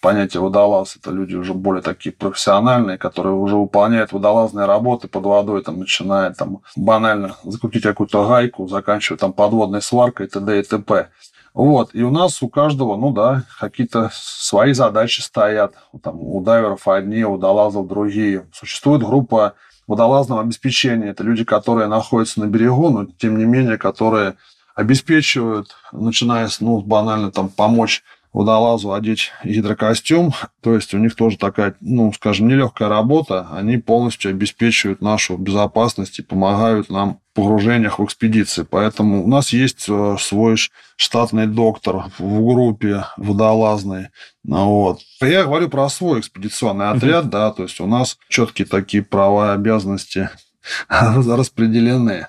[0.00, 5.62] Понятие водолаз– это люди уже более такие профессиональные, которые уже выполняют водолазные работы под водой,
[5.62, 10.60] там, начиная там, банально закрутить какую-то гайку, заканчивая там, подводной сваркой, т.д.
[10.60, 11.08] и т.п.
[11.54, 11.90] Вот.
[11.94, 15.74] И у нас у каждого, ну да, какие-то свои задачи стоят.
[16.02, 18.46] Там, у дайверов одни, у водолазов другие.
[18.52, 19.54] Существует группа
[19.86, 21.08] водолазного обеспечения.
[21.08, 24.36] Это люди, которые находятся на берегу, но тем не менее, которые
[24.74, 30.32] обеспечивают, начиная с, ну, банально там помочь водолазу одеть гидрокостюм.
[30.62, 33.48] То есть у них тоже такая, ну, скажем, нелегкая работа.
[33.52, 38.66] Они полностью обеспечивают нашу безопасность и помогают нам в погружениях в экспедиции.
[38.68, 40.56] Поэтому у нас есть э, свой
[40.96, 44.08] штатный доктор в группе водолазной.
[44.44, 45.00] Вот.
[45.20, 49.54] Я говорю про свой экспедиционный отряд, да, то есть у нас четкие такие права и
[49.54, 50.30] обязанности
[50.88, 52.28] распределены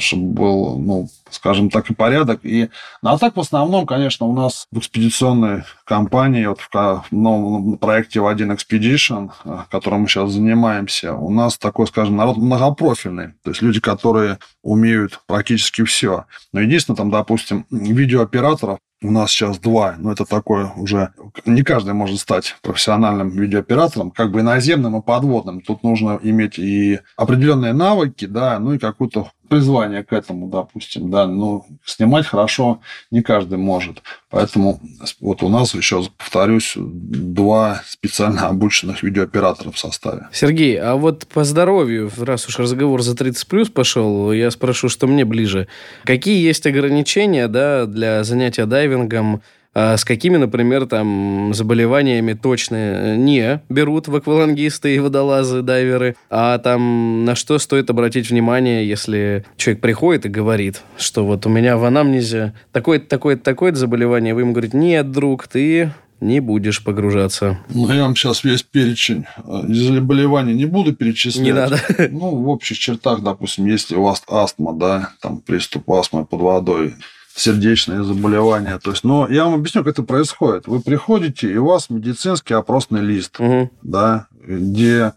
[0.00, 2.40] чтобы был, ну, скажем так, и порядок.
[2.42, 2.68] И,
[3.02, 8.20] ну, а так, в основном, конечно, у нас в экспедиционной компании, вот в новом проекте
[8.20, 13.34] в один Expedition, э, которым мы сейчас занимаемся, у нас такой, скажем, народ многопрофильный.
[13.42, 16.26] То есть люди, которые умеют практически все.
[16.52, 21.12] Но единственное, там, допустим, видеооператоров у нас сейчас два, но это такое уже...
[21.46, 25.62] Не каждый может стать профессиональным видеооператором, как бы и наземным, и подводным.
[25.62, 31.26] Тут нужно иметь и определенные навыки, да, ну и какую-то призвание к этому, допустим, да,
[31.26, 34.00] но снимать хорошо не каждый может.
[34.30, 34.80] Поэтому
[35.20, 40.28] вот у нас еще, повторюсь, два специально обученных видеооператора в составе.
[40.32, 45.08] Сергей, а вот по здоровью, раз уж разговор за 30 плюс пошел, я спрошу, что
[45.08, 45.66] мне ближе.
[46.04, 53.62] Какие есть ограничения да, для занятия дайвингом а с какими, например, там заболеваниями точно не
[53.68, 59.80] берут в аквалангисты и водолазы, дайверы, а там на что стоит обратить внимание, если человек
[59.80, 64.52] приходит и говорит, что вот у меня в анамнезе такое-то, такое-то, такое-то заболевание, вы ему
[64.52, 67.58] говорите, нет, друг, ты не будешь погружаться.
[67.70, 71.44] Ну, я вам сейчас весь перечень э, заболеваний не буду перечислять.
[71.44, 71.80] Не надо.
[72.10, 76.94] Ну, в общих чертах, допустим, если у вас астма, да, там приступ астмы под водой,
[77.34, 78.78] сердечные заболевания.
[78.78, 80.66] То есть, но я вам объясню, как это происходит.
[80.66, 83.70] Вы приходите, и у вас медицинский опросный лист, угу.
[83.82, 85.12] да, где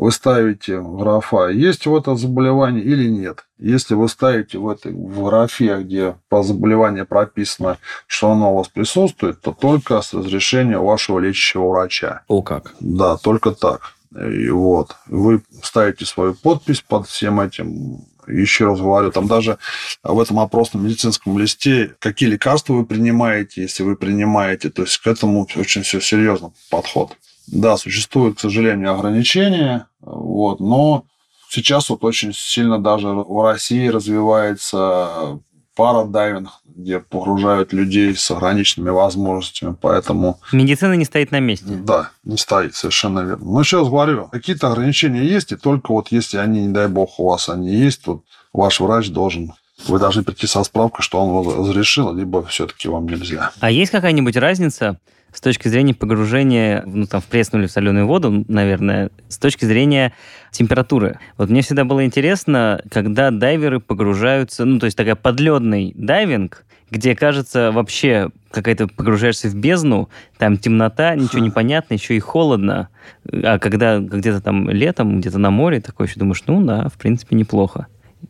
[0.00, 3.44] вы ставите графа, есть у этого заболевание или нет.
[3.58, 8.68] Если вы ставите в этой в графе, где по заболеванию прописано, что оно у вас
[8.68, 12.22] присутствует, то только с разрешения вашего лечащего врача.
[12.28, 12.74] О как?
[12.80, 13.92] Да, только так.
[14.16, 14.96] И вот.
[15.06, 18.00] Вы ставите свою подпись под всем этим
[18.32, 19.58] еще раз говорю, там даже
[20.02, 25.06] в этом опросном медицинском листе, какие лекарства вы принимаете, если вы принимаете, то есть к
[25.06, 27.16] этому очень все серьезно подход.
[27.46, 31.04] Да, существуют, к сожалению, ограничения, вот, но
[31.48, 35.40] сейчас вот очень сильно даже в России развивается
[35.74, 40.40] парадайвинг, где погружают людей с ограниченными возможностями, поэтому...
[40.52, 41.66] Медицина не стоит на месте.
[41.66, 43.44] Да, не стоит, совершенно верно.
[43.44, 47.28] Но сейчас говорю, какие-то ограничения есть, и только вот если они, не дай бог, у
[47.28, 49.52] вас они есть, вот ваш врач должен
[49.86, 53.50] вы должны прийти со справкой, что он разрешил, либо все-таки вам нельзя.
[53.60, 54.98] А есть какая-нибудь разница
[55.32, 59.64] с точки зрения погружения ну, там, в пресную или в соленую воду, наверное, с точки
[59.64, 60.12] зрения
[60.50, 61.18] температуры.
[61.36, 67.14] Вот мне всегда было интересно, когда дайверы погружаются, ну, то есть такая подледный дайвинг, где,
[67.14, 72.88] кажется, вообще какая-то погружаешься в бездну, там темнота, ничего не понятно, еще и холодно.
[73.32, 77.36] А когда где-то там летом, где-то на море, такой еще думаешь, ну да, в принципе,
[77.36, 77.86] неплохо.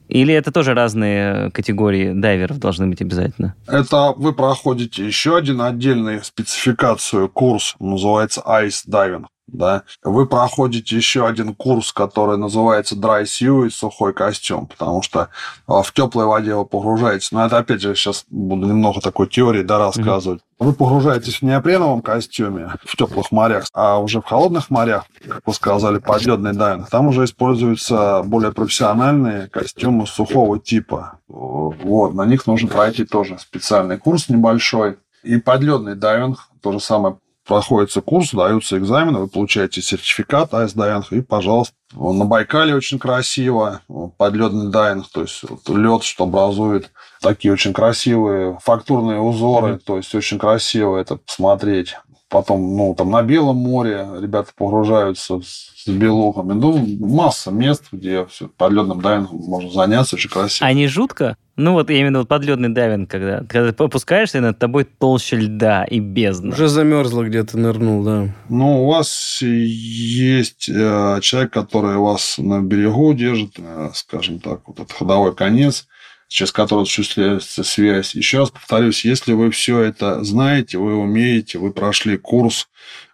[0.08, 3.54] Или это тоже разные категории дайверов должны быть обязательно?
[3.66, 11.26] Это вы проходите еще один отдельный спецификацию, курс, называется Ice Diving да, вы проходите еще
[11.26, 15.28] один курс, который называется Dry Suit, сухой костюм, потому что
[15.66, 17.32] а, в теплой воде вы погружаетесь.
[17.32, 20.40] Но это, опять же, сейчас буду немного такой теории да, рассказывать.
[20.40, 20.64] Mm-hmm.
[20.66, 25.54] Вы погружаетесь в неопреновом костюме в теплых морях, а уже в холодных морях, как вы
[25.54, 31.18] сказали, подледный дайвинг, там уже используются более профессиональные костюмы сухого типа.
[31.28, 34.98] Вот, на них нужно пройти тоже специальный курс небольшой.
[35.22, 37.16] И подледный дайвинг, то же самое
[37.50, 43.80] проходится курс, даются экзамены, вы получаете сертификат Ice Diving, и, пожалуйста, на Байкале очень красиво,
[44.18, 49.82] подледный дайинг, то есть вот лед, что образует такие очень красивые фактурные узоры, mm-hmm.
[49.84, 51.96] то есть очень красиво это посмотреть.
[52.28, 55.40] Потом, ну, там на Белом море ребята погружаются
[55.84, 56.52] с белухами.
[56.52, 60.66] Ну, масса мест, где все подледным дайвингом можно заняться, очень красиво.
[60.66, 61.36] А не жутко?
[61.56, 65.84] Ну, вот именно вот подледный дайвинг, когда, когда ты опускаешься, и над тобой толще льда
[65.84, 66.54] и бездна.
[66.54, 68.28] Уже замерзло где-то, нырнул, да.
[68.48, 74.80] Ну, у вас есть э, человек, который вас на берегу держит, э, скажем так, вот
[74.80, 75.86] этот ходовой конец,
[76.28, 78.14] через который осуществляется связь.
[78.14, 82.68] Еще раз повторюсь, если вы все это знаете, вы умеете, вы прошли курс,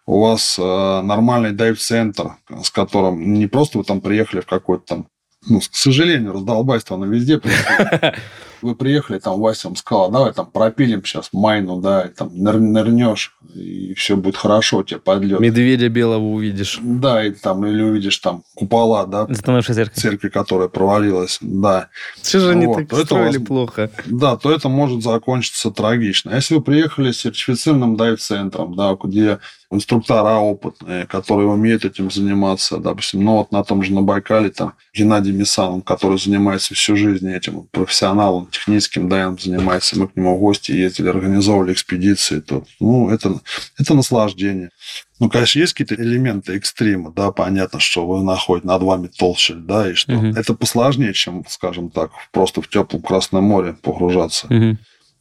[0.06, 0.62] у вас э,
[1.02, 5.06] нормальный дайв-центр, с которым не просто вы там приехали в какой-то там,
[5.48, 7.40] ну, к сожалению, раздолбайство, оно везде.
[8.62, 13.36] Вы приехали, там Вася вам сказал, давай там пропилим сейчас майну, да, и там нырнешь,
[13.54, 15.40] и все будет хорошо, тебе подлет.
[15.40, 16.78] Медведя белого увидишь.
[16.82, 19.26] Да, и там, или увидишь там купола, да.
[19.28, 20.00] Затонувшей церкви.
[20.00, 21.90] Церкви, которая провалилась, да.
[22.20, 22.88] Все же они вот.
[22.88, 23.90] так строили вас, плохо.
[24.06, 26.32] Да, то это может закончиться трагично.
[26.32, 29.38] А если вы приехали с сертифицированным дайв-центром, да, где
[29.70, 34.74] инструктора опытные, которые умеют этим заниматься, допустим, ну вот на том же на Байкале там
[34.94, 40.40] Геннадий Мисанов, который занимается всю жизнь этим, профессионалом техническим дайвом занимается, мы к нему в
[40.40, 43.40] гости ездили, организовывали экспедиции, то, ну, это,
[43.78, 44.70] это наслаждение.
[45.18, 49.90] Ну, конечно, есть какие-то элементы экстрима, да, понятно, что вы находите над вами толще да,
[49.90, 50.26] и что угу.
[50.26, 54.46] это посложнее, чем, скажем так, просто в теплом Красном море погружаться.
[54.46, 54.76] Угу.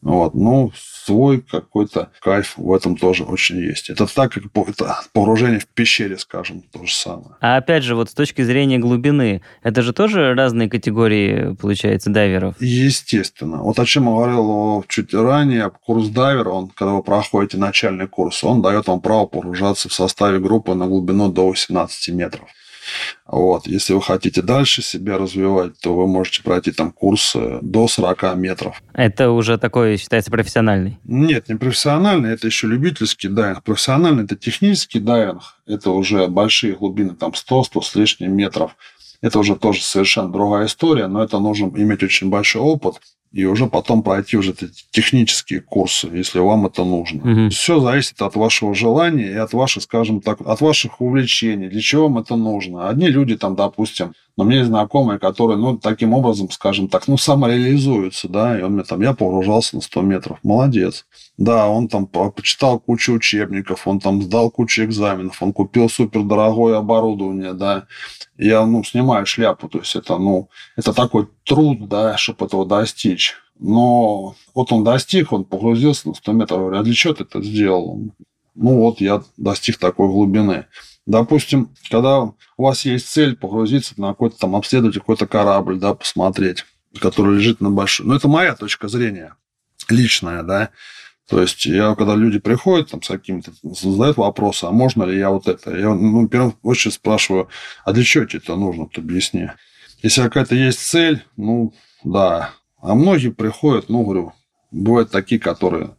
[0.05, 3.89] Вот, ну, свой какой-то кайф в этом тоже очень есть.
[3.89, 7.31] Это так, как это погружение в пещере, скажем, то же самое.
[7.41, 12.53] А опять же, вот с точки зрения глубины, это же тоже разные категории, получается, дайверов?
[12.59, 13.63] Естественно.
[13.63, 18.43] Вот о чем я говорил чуть ранее, курс дайвера, он, когда вы проходите начальный курс,
[18.43, 22.47] он дает вам право погружаться в составе группы на глубину до 18 метров.
[23.25, 23.67] Вот.
[23.67, 28.81] Если вы хотите дальше себя развивать, то вы можете пройти там курсы до 40 метров.
[28.93, 30.99] Это уже такой считается профессиональный?
[31.03, 33.63] Нет, не профессиональный, это еще любительский дайвинг.
[33.63, 38.75] Профессиональный– это технический дайвинг, это уже большие глубины, там 100-100 с лишним метров.
[39.21, 42.95] Это уже тоже совершенно другая история, но это нужно иметь очень большой опыт
[43.35, 47.19] и уже потом пройти уже эти технические курсы, если вам это нужно.
[47.19, 47.49] Угу.
[47.49, 52.03] Все зависит от вашего желания и от ваших, скажем так, от ваших увлечений, для чего
[52.03, 52.87] вам это нужно.
[52.87, 57.17] Одни люди там, допустим, но мне есть знакомые, которые, ну, таким образом, скажем так, ну,
[57.17, 61.05] самореализуются, да, и он мне там, я погружался на 100 метров, молодец.
[61.37, 67.53] Да, он там почитал кучу учебников, он там сдал кучу экзаменов, он купил супердорогое оборудование,
[67.53, 67.85] да,
[68.37, 73.35] я, ну, снимаю шляпу, то есть это, ну, это такой труд, да, чтобы этого достичь.
[73.57, 76.73] Но вот он достиг, он погрузился на 100 метров.
[76.73, 78.01] А для чего ты это сделал?
[78.53, 80.65] Ну, вот я достиг такой глубины.
[81.05, 86.65] Допустим, когда у вас есть цель погрузиться на какой-то там, обследовать какой-то корабль, да, посмотреть,
[86.99, 88.07] который лежит на большой...
[88.07, 89.35] Ну, это моя точка зрения,
[89.89, 90.71] личная, да.
[91.27, 95.29] То есть, я, когда люди приходят там, с какими-то, задают вопросы, а можно ли я
[95.29, 95.75] вот это?
[95.75, 97.49] Я, ну, в первую очередь спрашиваю,
[97.83, 99.49] а для чего тебе это нужно, ты объясни.
[100.01, 102.51] Если какая-то есть цель, ну, да.
[102.79, 104.33] А многие приходят, ну, говорю,
[104.71, 105.95] бывают такие, которые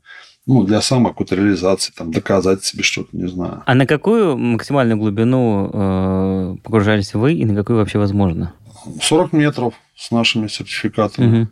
[0.47, 3.62] ну, для реализации, там, доказать себе что-то, не знаю.
[3.66, 8.55] А на какую максимальную глубину э, погружались вы и на какую вообще возможно?
[9.03, 11.42] 40 метров с нашими сертификатами.
[11.42, 11.49] Угу.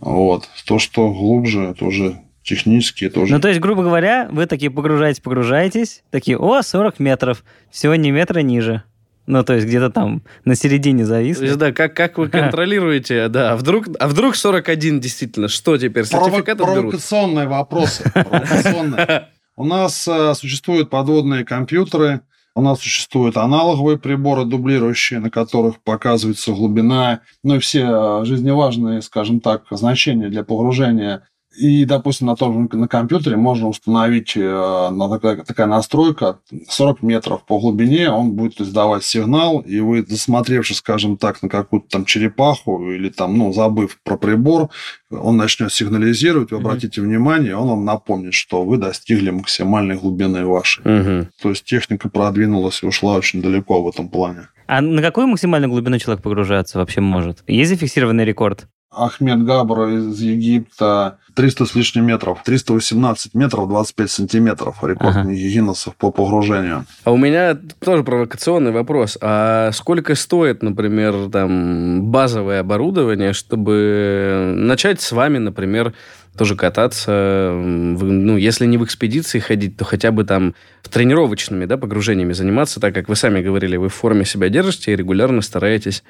[0.00, 0.48] Вот.
[0.64, 3.34] То, что глубже, это уже технические тоже.
[3.34, 8.12] Ну, то есть, грубо говоря, вы такие погружаетесь, погружаетесь, такие, о, 40 метров, всего не
[8.12, 8.84] метра ниже.
[9.30, 11.40] Ну, то есть где-то там на середине зависли.
[11.40, 15.78] То есть, да, как, как вы контролируете, да, а вдруг, а вдруг 41 действительно, что
[15.78, 18.10] теперь, сертификат Прово- Провокационные вопросы,
[19.56, 22.22] У нас э, существуют подводные компьютеры,
[22.54, 29.02] у нас существуют аналоговые приборы, дублирующие, на которых показывается глубина, ну и все э, жизневажные,
[29.02, 34.40] скажем так, значения для погружения и, допустим, на том же на компьютере можно установить э,
[34.40, 36.38] на такая, такая настройка
[36.68, 41.88] 40 метров по глубине, он будет издавать сигнал, и вы, досмотревшись, скажем так, на какую-то
[41.88, 44.70] там черепаху или там, ну, забыв про прибор,
[45.10, 46.60] он начнет сигнализировать, вы mm-hmm.
[46.60, 50.84] обратите внимание, он вам напомнит, что вы достигли максимальной глубины вашей.
[50.84, 51.26] Mm-hmm.
[51.42, 54.48] То есть техника продвинулась и ушла очень далеко в этом плане.
[54.68, 57.42] А на какую максимальную глубину человек погружаться вообще может?
[57.48, 58.68] Есть зафиксированный рекорд?
[58.90, 65.30] Ахмед Габр из Египта 300 с лишним метров, 318 метров 25 сантиметров рекорд ага.
[65.30, 66.84] Гиннесов по погружению.
[67.04, 69.16] А у меня тоже провокационный вопрос.
[69.20, 75.94] А сколько стоит, например, там базовое оборудование, чтобы начать с вами, например,
[76.36, 81.76] тоже кататься, ну, если не в экспедиции ходить, то хотя бы там в тренировочными, да,
[81.76, 86.02] погружениями заниматься, так как вы сами говорили, вы в форме себя держите и регулярно стараетесь,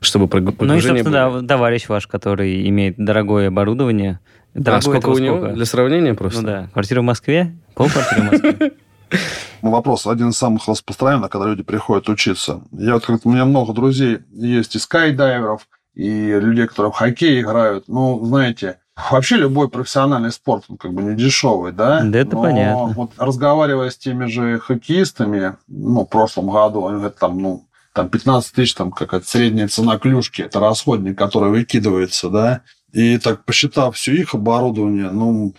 [0.00, 1.42] чтобы погружение Ну и, собственно, было...
[1.42, 4.20] да, товарищ ваш, который имеет дорогое оборудование,
[4.54, 5.38] Дорогой а сколько у него?
[5.38, 5.54] Сколько?
[5.54, 6.40] Для сравнения просто?
[6.40, 6.68] Ну да.
[6.72, 8.72] Квартира в Москве, полквартиры в Москве.
[9.62, 12.62] Ну, вопрос один из самых распространенных, когда люди приходят учиться.
[12.72, 17.40] Я вот как-то, у меня много друзей есть и скайдайверов, и людей, которые в хоккей
[17.40, 17.84] играют.
[17.86, 22.02] Ну, знаете, вообще любой профессиональный спорт, он как бы не дешевый, да?
[22.02, 22.94] Да, это Но понятно.
[22.94, 28.08] Вот разговаривая с теми же хоккеистами, ну, в прошлом году, они говорят, там, ну, там
[28.08, 33.96] 15 тысяч, там какая-то средняя цена клюшки, это расходник, который выкидывается, да, и так посчитав
[33.96, 35.54] все их оборудование, ну,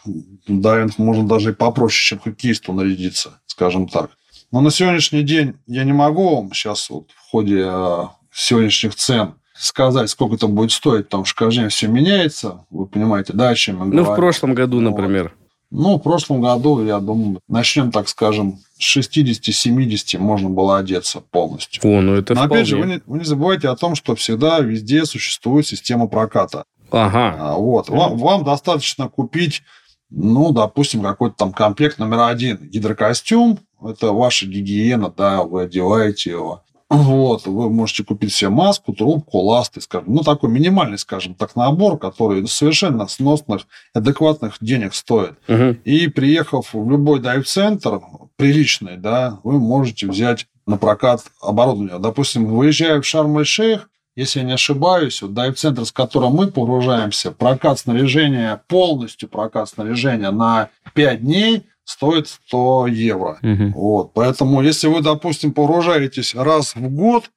[0.47, 4.11] дайвинг можно даже и попроще, чем хоккеисту нарядиться, скажем так.
[4.51, 9.35] Но на сегодняшний день я не могу вам сейчас вот в ходе э, сегодняшних цен
[9.57, 12.65] сказать, сколько это будет стоить, потому что каждый день все меняется.
[12.69, 14.03] Вы понимаете, да, о чем я говорю?
[14.03, 15.33] Ну, в прошлом году, например.
[15.71, 21.81] Ну, в прошлом году, я думаю, начнем, так скажем, с 60-70 можно было одеться полностью.
[21.83, 22.55] О, ну это Но вполне.
[22.55, 26.65] опять же, вы не, вы не забывайте о том, что всегда везде существует система проката.
[26.91, 27.35] Ага.
[27.39, 27.89] А, вот.
[27.89, 29.63] Вам, вам достаточно купить,
[30.09, 32.57] ну, допустим, какой-то там комплект номер один.
[32.57, 36.63] Гидрокостюм, это ваша гигиена, да, вы одеваете его.
[36.95, 41.97] Вот, вы можете купить себе маску, трубку, ласты, скажем, ну, такой минимальный, скажем так, набор,
[41.97, 45.33] который совершенно сносных, адекватных денег стоит.
[45.47, 45.77] Угу.
[45.83, 48.01] И приехав в любой дайв-центр,
[48.37, 51.99] приличный, да, вы можете взять на прокат оборудование.
[51.99, 57.79] Допустим, выезжая в Шарм-эль-Шейх, если я не ошибаюсь, вот дайв-центр, с которым мы погружаемся, прокат
[57.79, 63.37] снаряжения, полностью прокат снаряжения на 5 дней стоит 100 евро.
[63.41, 63.71] Угу.
[63.75, 64.13] Вот.
[64.13, 67.31] Поэтому, если вы, допустим, погружаетесь раз в год,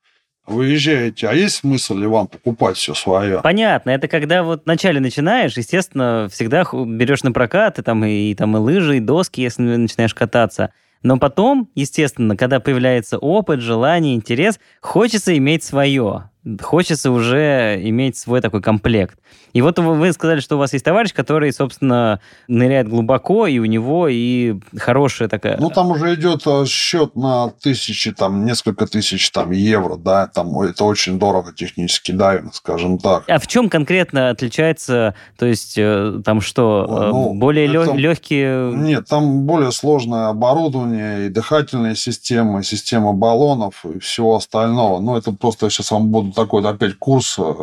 [0.47, 3.41] выезжаете, а есть смысл ли вам покупать все свое?
[3.43, 8.35] Понятно, это когда вот вначале начинаешь, естественно, всегда берешь на прокат, и там и, и,
[8.35, 10.73] там и лыжи, и доски, если начинаешь кататься.
[11.03, 16.31] Но потом, естественно, когда появляется опыт, желание, интерес, хочется иметь свое
[16.61, 19.19] хочется уже иметь свой такой комплект.
[19.53, 23.65] И вот вы сказали, что у вас есть товарищ, который, собственно, ныряет глубоко, и у
[23.65, 25.57] него и хорошая такая...
[25.59, 30.59] Ну, там уже идет э, счет на тысячи, там, несколько тысяч там, евро, да, там
[30.61, 33.25] это очень дорого технически дайвинг, скажем так.
[33.27, 37.95] А в чем конкретно отличается, то есть, э, там что, э, ну, более это...
[37.95, 38.73] легкие...
[38.73, 45.01] Нет, там более сложное оборудование, и дыхательные системы, система баллонов, и всего остального.
[45.01, 47.55] Ну, это просто я сейчас вам буду такой опять курс э,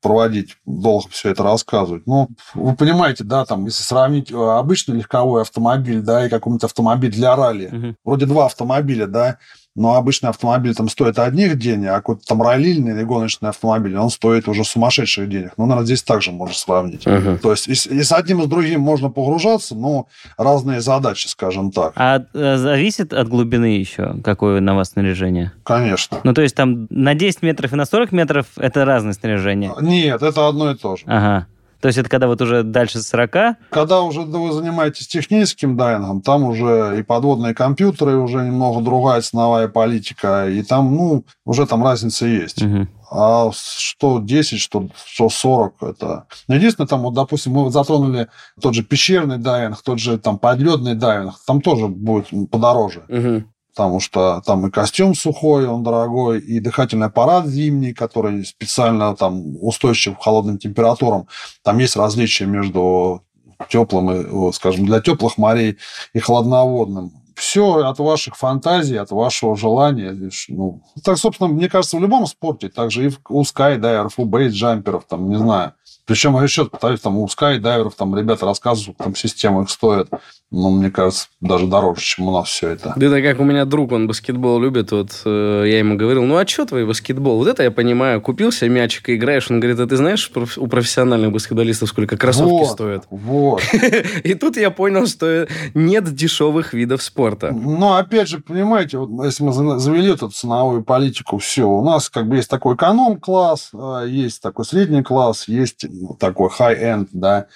[0.00, 2.06] проводить, долго все это рассказывать.
[2.06, 7.12] Ну, вы понимаете, да, там, если сравнить э, обычный легковой автомобиль, да, и какой-нибудь автомобиль
[7.12, 7.96] для ралли, угу.
[8.04, 9.38] вроде два автомобиля, да,
[9.76, 14.10] но обычный автомобиль там стоит одних денег, а какой-то там раллильный или гоночный автомобиль, он
[14.10, 15.52] стоит уже сумасшедших денег.
[15.56, 17.06] Ну, наверное, здесь также можно сравнить.
[17.06, 17.38] Uh-huh.
[17.38, 20.06] То есть и, и с одним и с другим можно погружаться, но
[20.36, 21.92] разные задачи, скажем так.
[21.96, 25.52] А э, зависит от глубины еще, какое на вас снаряжение?
[25.62, 26.18] Конечно.
[26.24, 29.72] Ну, то есть там на 10 метров и на 40 метров это разное снаряжение?
[29.80, 31.04] Нет, это одно и то же.
[31.06, 31.46] Ага.
[31.80, 33.56] То есть это когда вот уже дальше 40?
[33.70, 39.68] Когда уже вы занимаетесь техническим дайвингом, там уже и подводные компьютеры, уже немного другая ценовая
[39.68, 42.62] политика, и там, ну, уже там разница есть.
[42.62, 42.86] Угу.
[43.12, 46.26] А что 10, что, что 40, это...
[46.48, 48.28] Единственное, там, вот, допустим, мы затронули
[48.60, 53.02] тот же пещерный дайвинг, тот же там подледный дайвинг, там тоже будет подороже.
[53.08, 53.44] Угу
[53.74, 59.56] потому что там и костюм сухой, он дорогой, и дыхательный аппарат зимний, который специально там
[59.62, 61.28] устойчив к холодным температурам.
[61.62, 63.22] Там есть различия между
[63.68, 65.78] теплым, скажем, для теплых морей
[66.12, 67.12] и холодноводным.
[67.40, 70.14] Все от ваших фантазий, от вашего желания.
[70.48, 75.30] Ну, так, собственно, мне кажется, в любом спорте, также и у скайдайверов, у бейсджамперов, там,
[75.30, 75.72] не знаю.
[76.04, 80.10] Причем, я еще повторюсь, там у скайдайверов, там ребята рассказывают, там система их стоит
[80.52, 82.92] ну, мне кажется, даже дороже, чем у нас все это.
[82.96, 86.38] Да это как у меня друг, он баскетбол любит, вот э, я ему говорил, ну
[86.38, 87.38] а что твой баскетбол?
[87.38, 91.30] Вот это я понимаю, купился мячик и играешь, он говорит, а ты знаешь, у профессиональных
[91.30, 93.04] баскетболистов сколько кроссовки вот, стоят?
[93.10, 93.62] Вот.
[94.24, 97.29] И тут я понял, что нет дешевых видов спорта.
[97.52, 102.28] Ну, опять же, понимаете, вот если мы завели эту ценовую политику, все, у нас как
[102.28, 105.84] бы есть такой эконом-класс, а, есть такой средний класс, есть
[106.18, 107.46] такой high-end, да,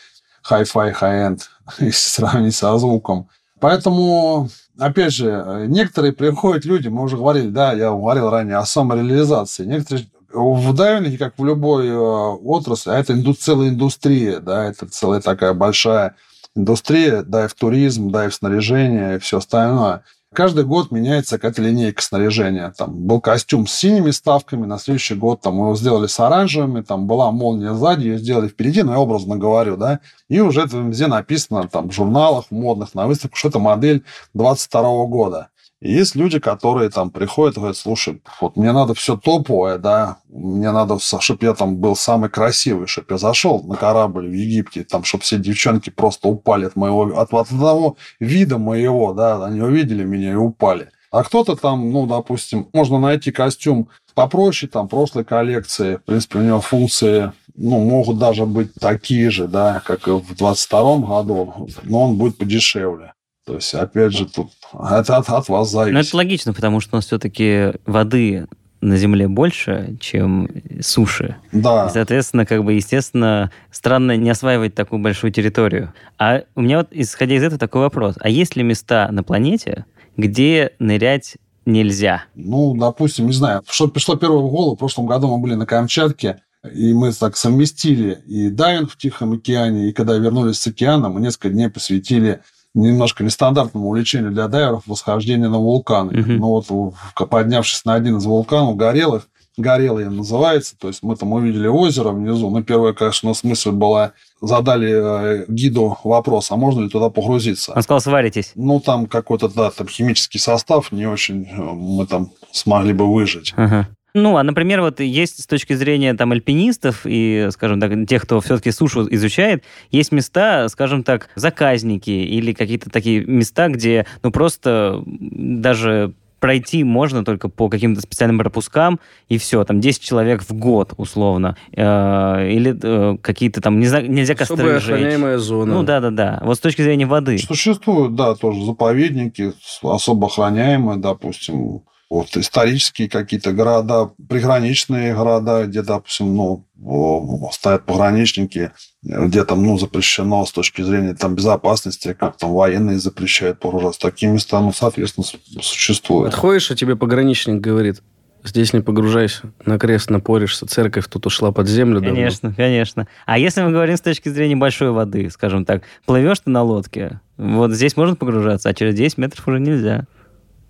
[0.49, 1.41] high-fi, high-end,
[1.79, 3.29] если сравнить со звуком.
[3.61, 4.49] Поэтому,
[4.79, 9.64] опять же, некоторые приходят люди, мы уже говорили, да, я говорил ранее о самореализации.
[9.64, 15.20] Некоторые в дайвинге, как в любой э, отрасли, а это целая индустрия, да, это целая
[15.20, 16.16] такая большая
[16.55, 20.05] индустрия, дайв-туризм, дайв-снаряжение и все остальное.
[20.35, 22.75] Каждый год меняется какая-то линейка снаряжения.
[22.77, 27.07] Там был костюм с синими ставками, на следующий год там его сделали с оранжевыми, там
[27.07, 31.07] была молния сзади, ее сделали впереди, но я образно говорю, да, и уже это везде
[31.07, 34.03] написано там в журналах модных, на выставках, что это модель
[34.35, 35.51] 22 года.
[35.85, 40.72] Есть люди, которые там приходят и говорят, слушай, вот мне надо все топовое, да, мне
[40.72, 45.05] надо, чтобы я там был самый красивый, чтобы я зашел на корабль в Египте, там,
[45.05, 50.05] чтобы все девчонки просто упали от моего, от, от одного вида моего, да, они увидели
[50.05, 50.89] меня и упали.
[51.11, 55.97] А кто-то там, ну, допустим, можно найти костюм попроще, там, прошлой коллекции.
[55.97, 60.35] В принципе, у него функции, ну, могут даже быть такие же, да, как и в
[60.35, 63.12] 22 году, но он будет подешевле.
[63.47, 65.95] То есть, опять же, тут это от, от вас зависит.
[65.95, 68.47] Ну, это логично, потому что у нас все-таки воды
[68.80, 70.49] на Земле больше, чем
[70.80, 71.36] суши.
[71.53, 71.86] Да.
[71.86, 75.92] И, соответственно, как бы, естественно, странно не осваивать такую большую территорию.
[76.18, 78.16] А у меня вот, исходя из этого, такой вопрос.
[78.20, 79.84] А есть ли места на планете,
[80.16, 81.36] где нырять
[81.66, 82.24] нельзя?
[82.34, 85.66] Ну, допустим, не знаю, что пришло первое в голову, в прошлом году мы были на
[85.66, 86.40] Камчатке,
[86.72, 91.20] и мы так совместили и дайвинг в Тихом океане, и когда вернулись с океана, мы
[91.20, 92.40] несколько дней посвятили
[92.75, 96.20] немножко нестандартному увлечению для дайверов восхождение на вулканы.
[96.20, 96.33] Угу.
[96.33, 101.68] Ну вот, поднявшись на один из вулканов горелых, Горелый называется, то есть мы там увидели
[101.68, 102.51] озеро внизу.
[102.51, 104.11] Ну, первая, конечно, смысл была,
[104.41, 107.72] задали э, гиду вопрос, а можно ли туда погрузиться?
[107.72, 108.51] Он сказал, сваритесь.
[108.57, 113.55] Ну, там какой-то, да, там химический состав, не очень э, мы там смогли бы выжить.
[113.57, 113.87] Ага.
[114.15, 118.41] Ну, а, например, вот есть с точки зрения там альпинистов и, скажем так, тех, кто
[118.41, 125.03] все-таки сушу изучает, есть места, скажем так, заказники или какие-то такие места, где, ну, просто
[125.07, 130.93] даже пройти можно только по каким-то специальным пропускам, и все, там 10 человек в год,
[130.97, 131.57] условно.
[131.73, 135.75] Э, или э, какие-то там, не знаю, нельзя костры охраняемая зона.
[135.75, 136.41] Ну, да-да-да.
[136.45, 137.39] Вот с точки зрения воды.
[137.39, 141.81] Существуют, да, тоже заповедники, особо охраняемые, допустим,
[142.11, 150.45] вот исторические какие-то города, приграничные города, где, допустим, ну, стоят пограничники, где там, ну, запрещено
[150.45, 154.01] с точки зрения там безопасности, как там военные запрещают погружаться.
[154.01, 155.27] Такие места, ну, соответственно,
[155.61, 156.35] существуют.
[156.35, 158.03] Отходишь, а тебе пограничник говорит,
[158.45, 162.01] здесь не погружайся, на крест напоришься, церковь тут ушла под землю.
[162.01, 162.57] Конечно, давно.
[162.57, 163.09] конечно.
[163.25, 167.21] А если мы говорим с точки зрения большой воды, скажем так, плывешь ты на лодке,
[167.39, 170.07] вот здесь можно погружаться, а через 10 метров уже нельзя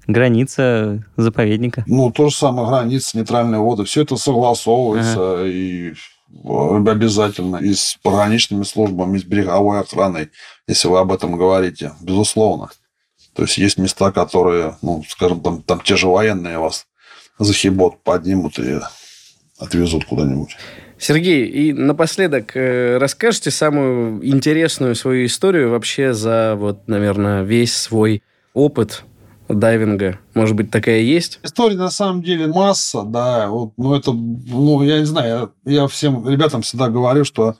[0.06, 1.84] граница заповедника.
[1.86, 3.84] Ну, то же самое, граница, нейтральные воды.
[3.84, 5.46] Все это согласовывается ага.
[5.46, 5.94] и
[6.42, 10.30] обязательно и с пограничными службами, и с береговой охраной,
[10.66, 12.70] если вы об этом говорите, безусловно.
[13.34, 16.86] То есть есть места, которые, ну, скажем, там, там те же военные вас
[17.38, 18.78] за хибот поднимут и
[19.58, 20.56] отвезут куда-нибудь.
[20.98, 28.22] Сергей, и напоследок э, расскажите самую интересную свою историю вообще за, вот, наверное, весь свой
[28.52, 29.04] опыт
[29.48, 30.18] дайвинга?
[30.34, 31.40] Может быть, такая есть?
[31.42, 33.48] История на самом деле масса, да.
[33.48, 37.56] Вот, ну, это, ну, я не знаю, я, я всем ребятам всегда говорю, что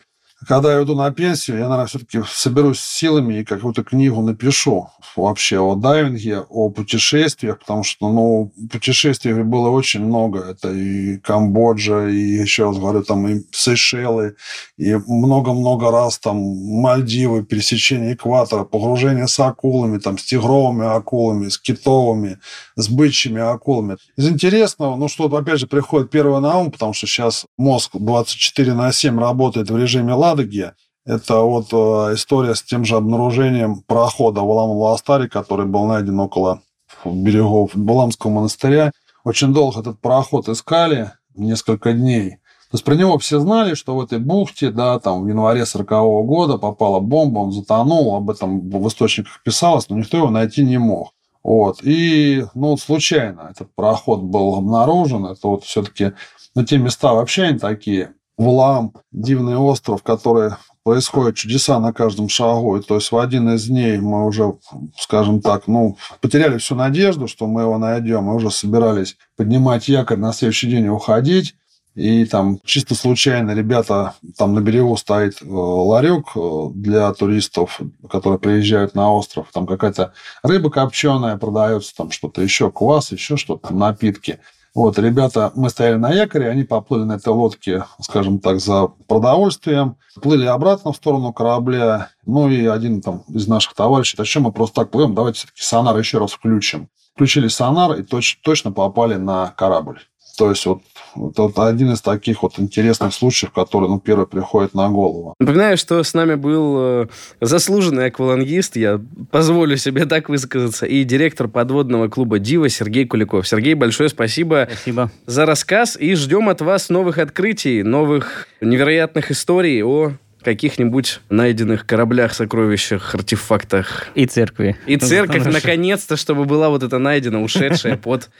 [0.47, 5.59] когда я иду на пенсию, я, наверное, все-таки соберусь силами и какую-то книгу напишу вообще
[5.59, 10.40] о дайвинге, о путешествиях, потому что, ну, путешествий было очень много.
[10.40, 14.36] Это и Камбоджа, и еще раз говорю, там и Сейшелы,
[14.76, 21.59] и много-много раз там Мальдивы, пересечение экватора, погружение с акулами, там, с тигровыми акулами, с
[21.59, 22.38] китовыми,
[22.76, 23.97] с бычьими акулами.
[24.16, 28.74] Из интересного, ну, что, опять же, приходит первое на ум, потому что сейчас мозг 24
[28.74, 30.74] на 7 работает в режиме Ладоге.
[31.07, 36.62] Это вот э, история с тем же обнаружением прохода в Алам-Астаре, который был найден около
[37.05, 38.91] берегов Баламского монастыря.
[39.22, 42.39] Очень долго этот пароход искали, несколько дней.
[42.70, 45.93] То есть про него все знали, что в этой бухте, да, там в январе 40
[45.93, 50.64] -го года попала бомба, он затонул, об этом в источниках писалось, но никто его найти
[50.64, 51.12] не мог.
[51.45, 51.80] Вот.
[51.82, 55.26] И, ну, случайно этот пароход был обнаружен.
[55.26, 56.12] Это вот все-таки,
[56.55, 60.53] ну, те места вообще они такие Валаам, дивный остров, который
[60.85, 62.76] происходят чудеса на каждом шагу.
[62.76, 64.55] И то есть в один из дней мы уже,
[64.99, 68.24] скажем так, ну, потеряли всю надежду, что мы его найдем.
[68.24, 71.55] Мы уже собирались поднимать якорь на следующий день уходить.
[71.95, 77.80] И там чисто случайно ребята, там на берегу стоит э, ларек э, для туристов,
[78.11, 79.47] которые приезжают на остров.
[79.53, 80.12] Там какая-то
[80.43, 84.41] рыба копченая продается, там что-то еще, квас, еще что-то, напитки.
[84.75, 89.97] Вот, ребята, мы стояли на якоре, они поплыли на этой лодке, скажем так, за продовольствием,
[90.20, 94.51] плыли обратно в сторону корабля, ну и один там из наших товарищей, а что мы
[94.51, 96.89] просто так плывем, давайте все-таки сонар еще раз включим.
[97.14, 100.00] Включили сонар и точ- точно попали на корабль.
[100.36, 100.82] То есть вот
[101.14, 105.34] вот это один из таких вот интересных случаев, который, ну, первый приходит на голову.
[105.38, 107.06] Напоминаю, что с нами был э,
[107.40, 109.00] заслуженный аквалангист, я
[109.30, 113.46] позволю себе так высказаться, и директор подводного клуба «Дива» Сергей Куликов.
[113.46, 119.82] Сергей, большое спасибо, спасибо за рассказ, и ждем от вас новых открытий, новых невероятных историй
[119.82, 120.12] о
[120.45, 124.09] каких-нибудь найденных кораблях, сокровищах, артефактах.
[124.14, 124.76] И церкви.
[124.86, 128.30] И церковь, наконец-то, чтобы была вот эта найдена, ушедшая под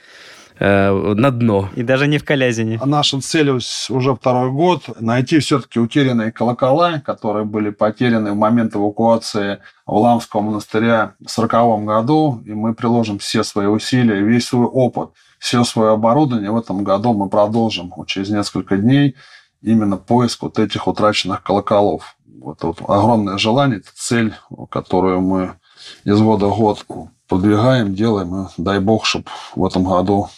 [0.59, 1.71] э, на дно.
[1.75, 2.81] И даже не в Калязине.
[2.85, 9.59] Наша цель уже второй год найти все-таки утерянные колокола, которые были потеряны в момент эвакуации
[9.87, 12.43] Вламского монастыря в 1940 году.
[12.47, 17.13] И мы приложим все свои усилия, весь свой опыт, все свое оборудование в этом году
[17.13, 19.17] мы продолжим через несколько дней
[19.65, 22.17] именно поиск вот этих утраченных колоколов.
[22.41, 24.35] Вот, вот огромное желание, это цель,
[24.71, 25.55] которую мы
[26.05, 26.85] из года в год
[27.27, 28.43] продвигаем, делаем.
[28.43, 30.29] И дай бог, чтобы в этом году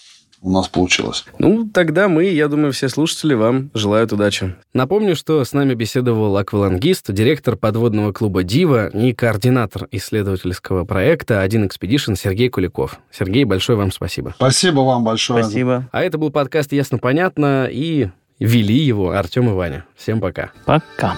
[0.43, 1.24] у нас получилось.
[1.39, 4.55] Ну, тогда мы, я думаю, все слушатели вам желают удачи.
[4.72, 11.66] Напомню, что с нами беседовал аквалангист, директор подводного клуба «Дива» и координатор исследовательского проекта «Один
[11.66, 13.01] экспедишн» Сергей Куликов.
[13.11, 14.35] Сергей, большое вам спасибо.
[14.37, 15.43] Спасибо вам большое.
[15.43, 15.89] Спасибо.
[15.91, 19.84] А это был подкаст «Ясно-понятно» и вели его Артем и Ваня.
[19.97, 20.51] Всем пока.
[20.64, 21.16] Пока.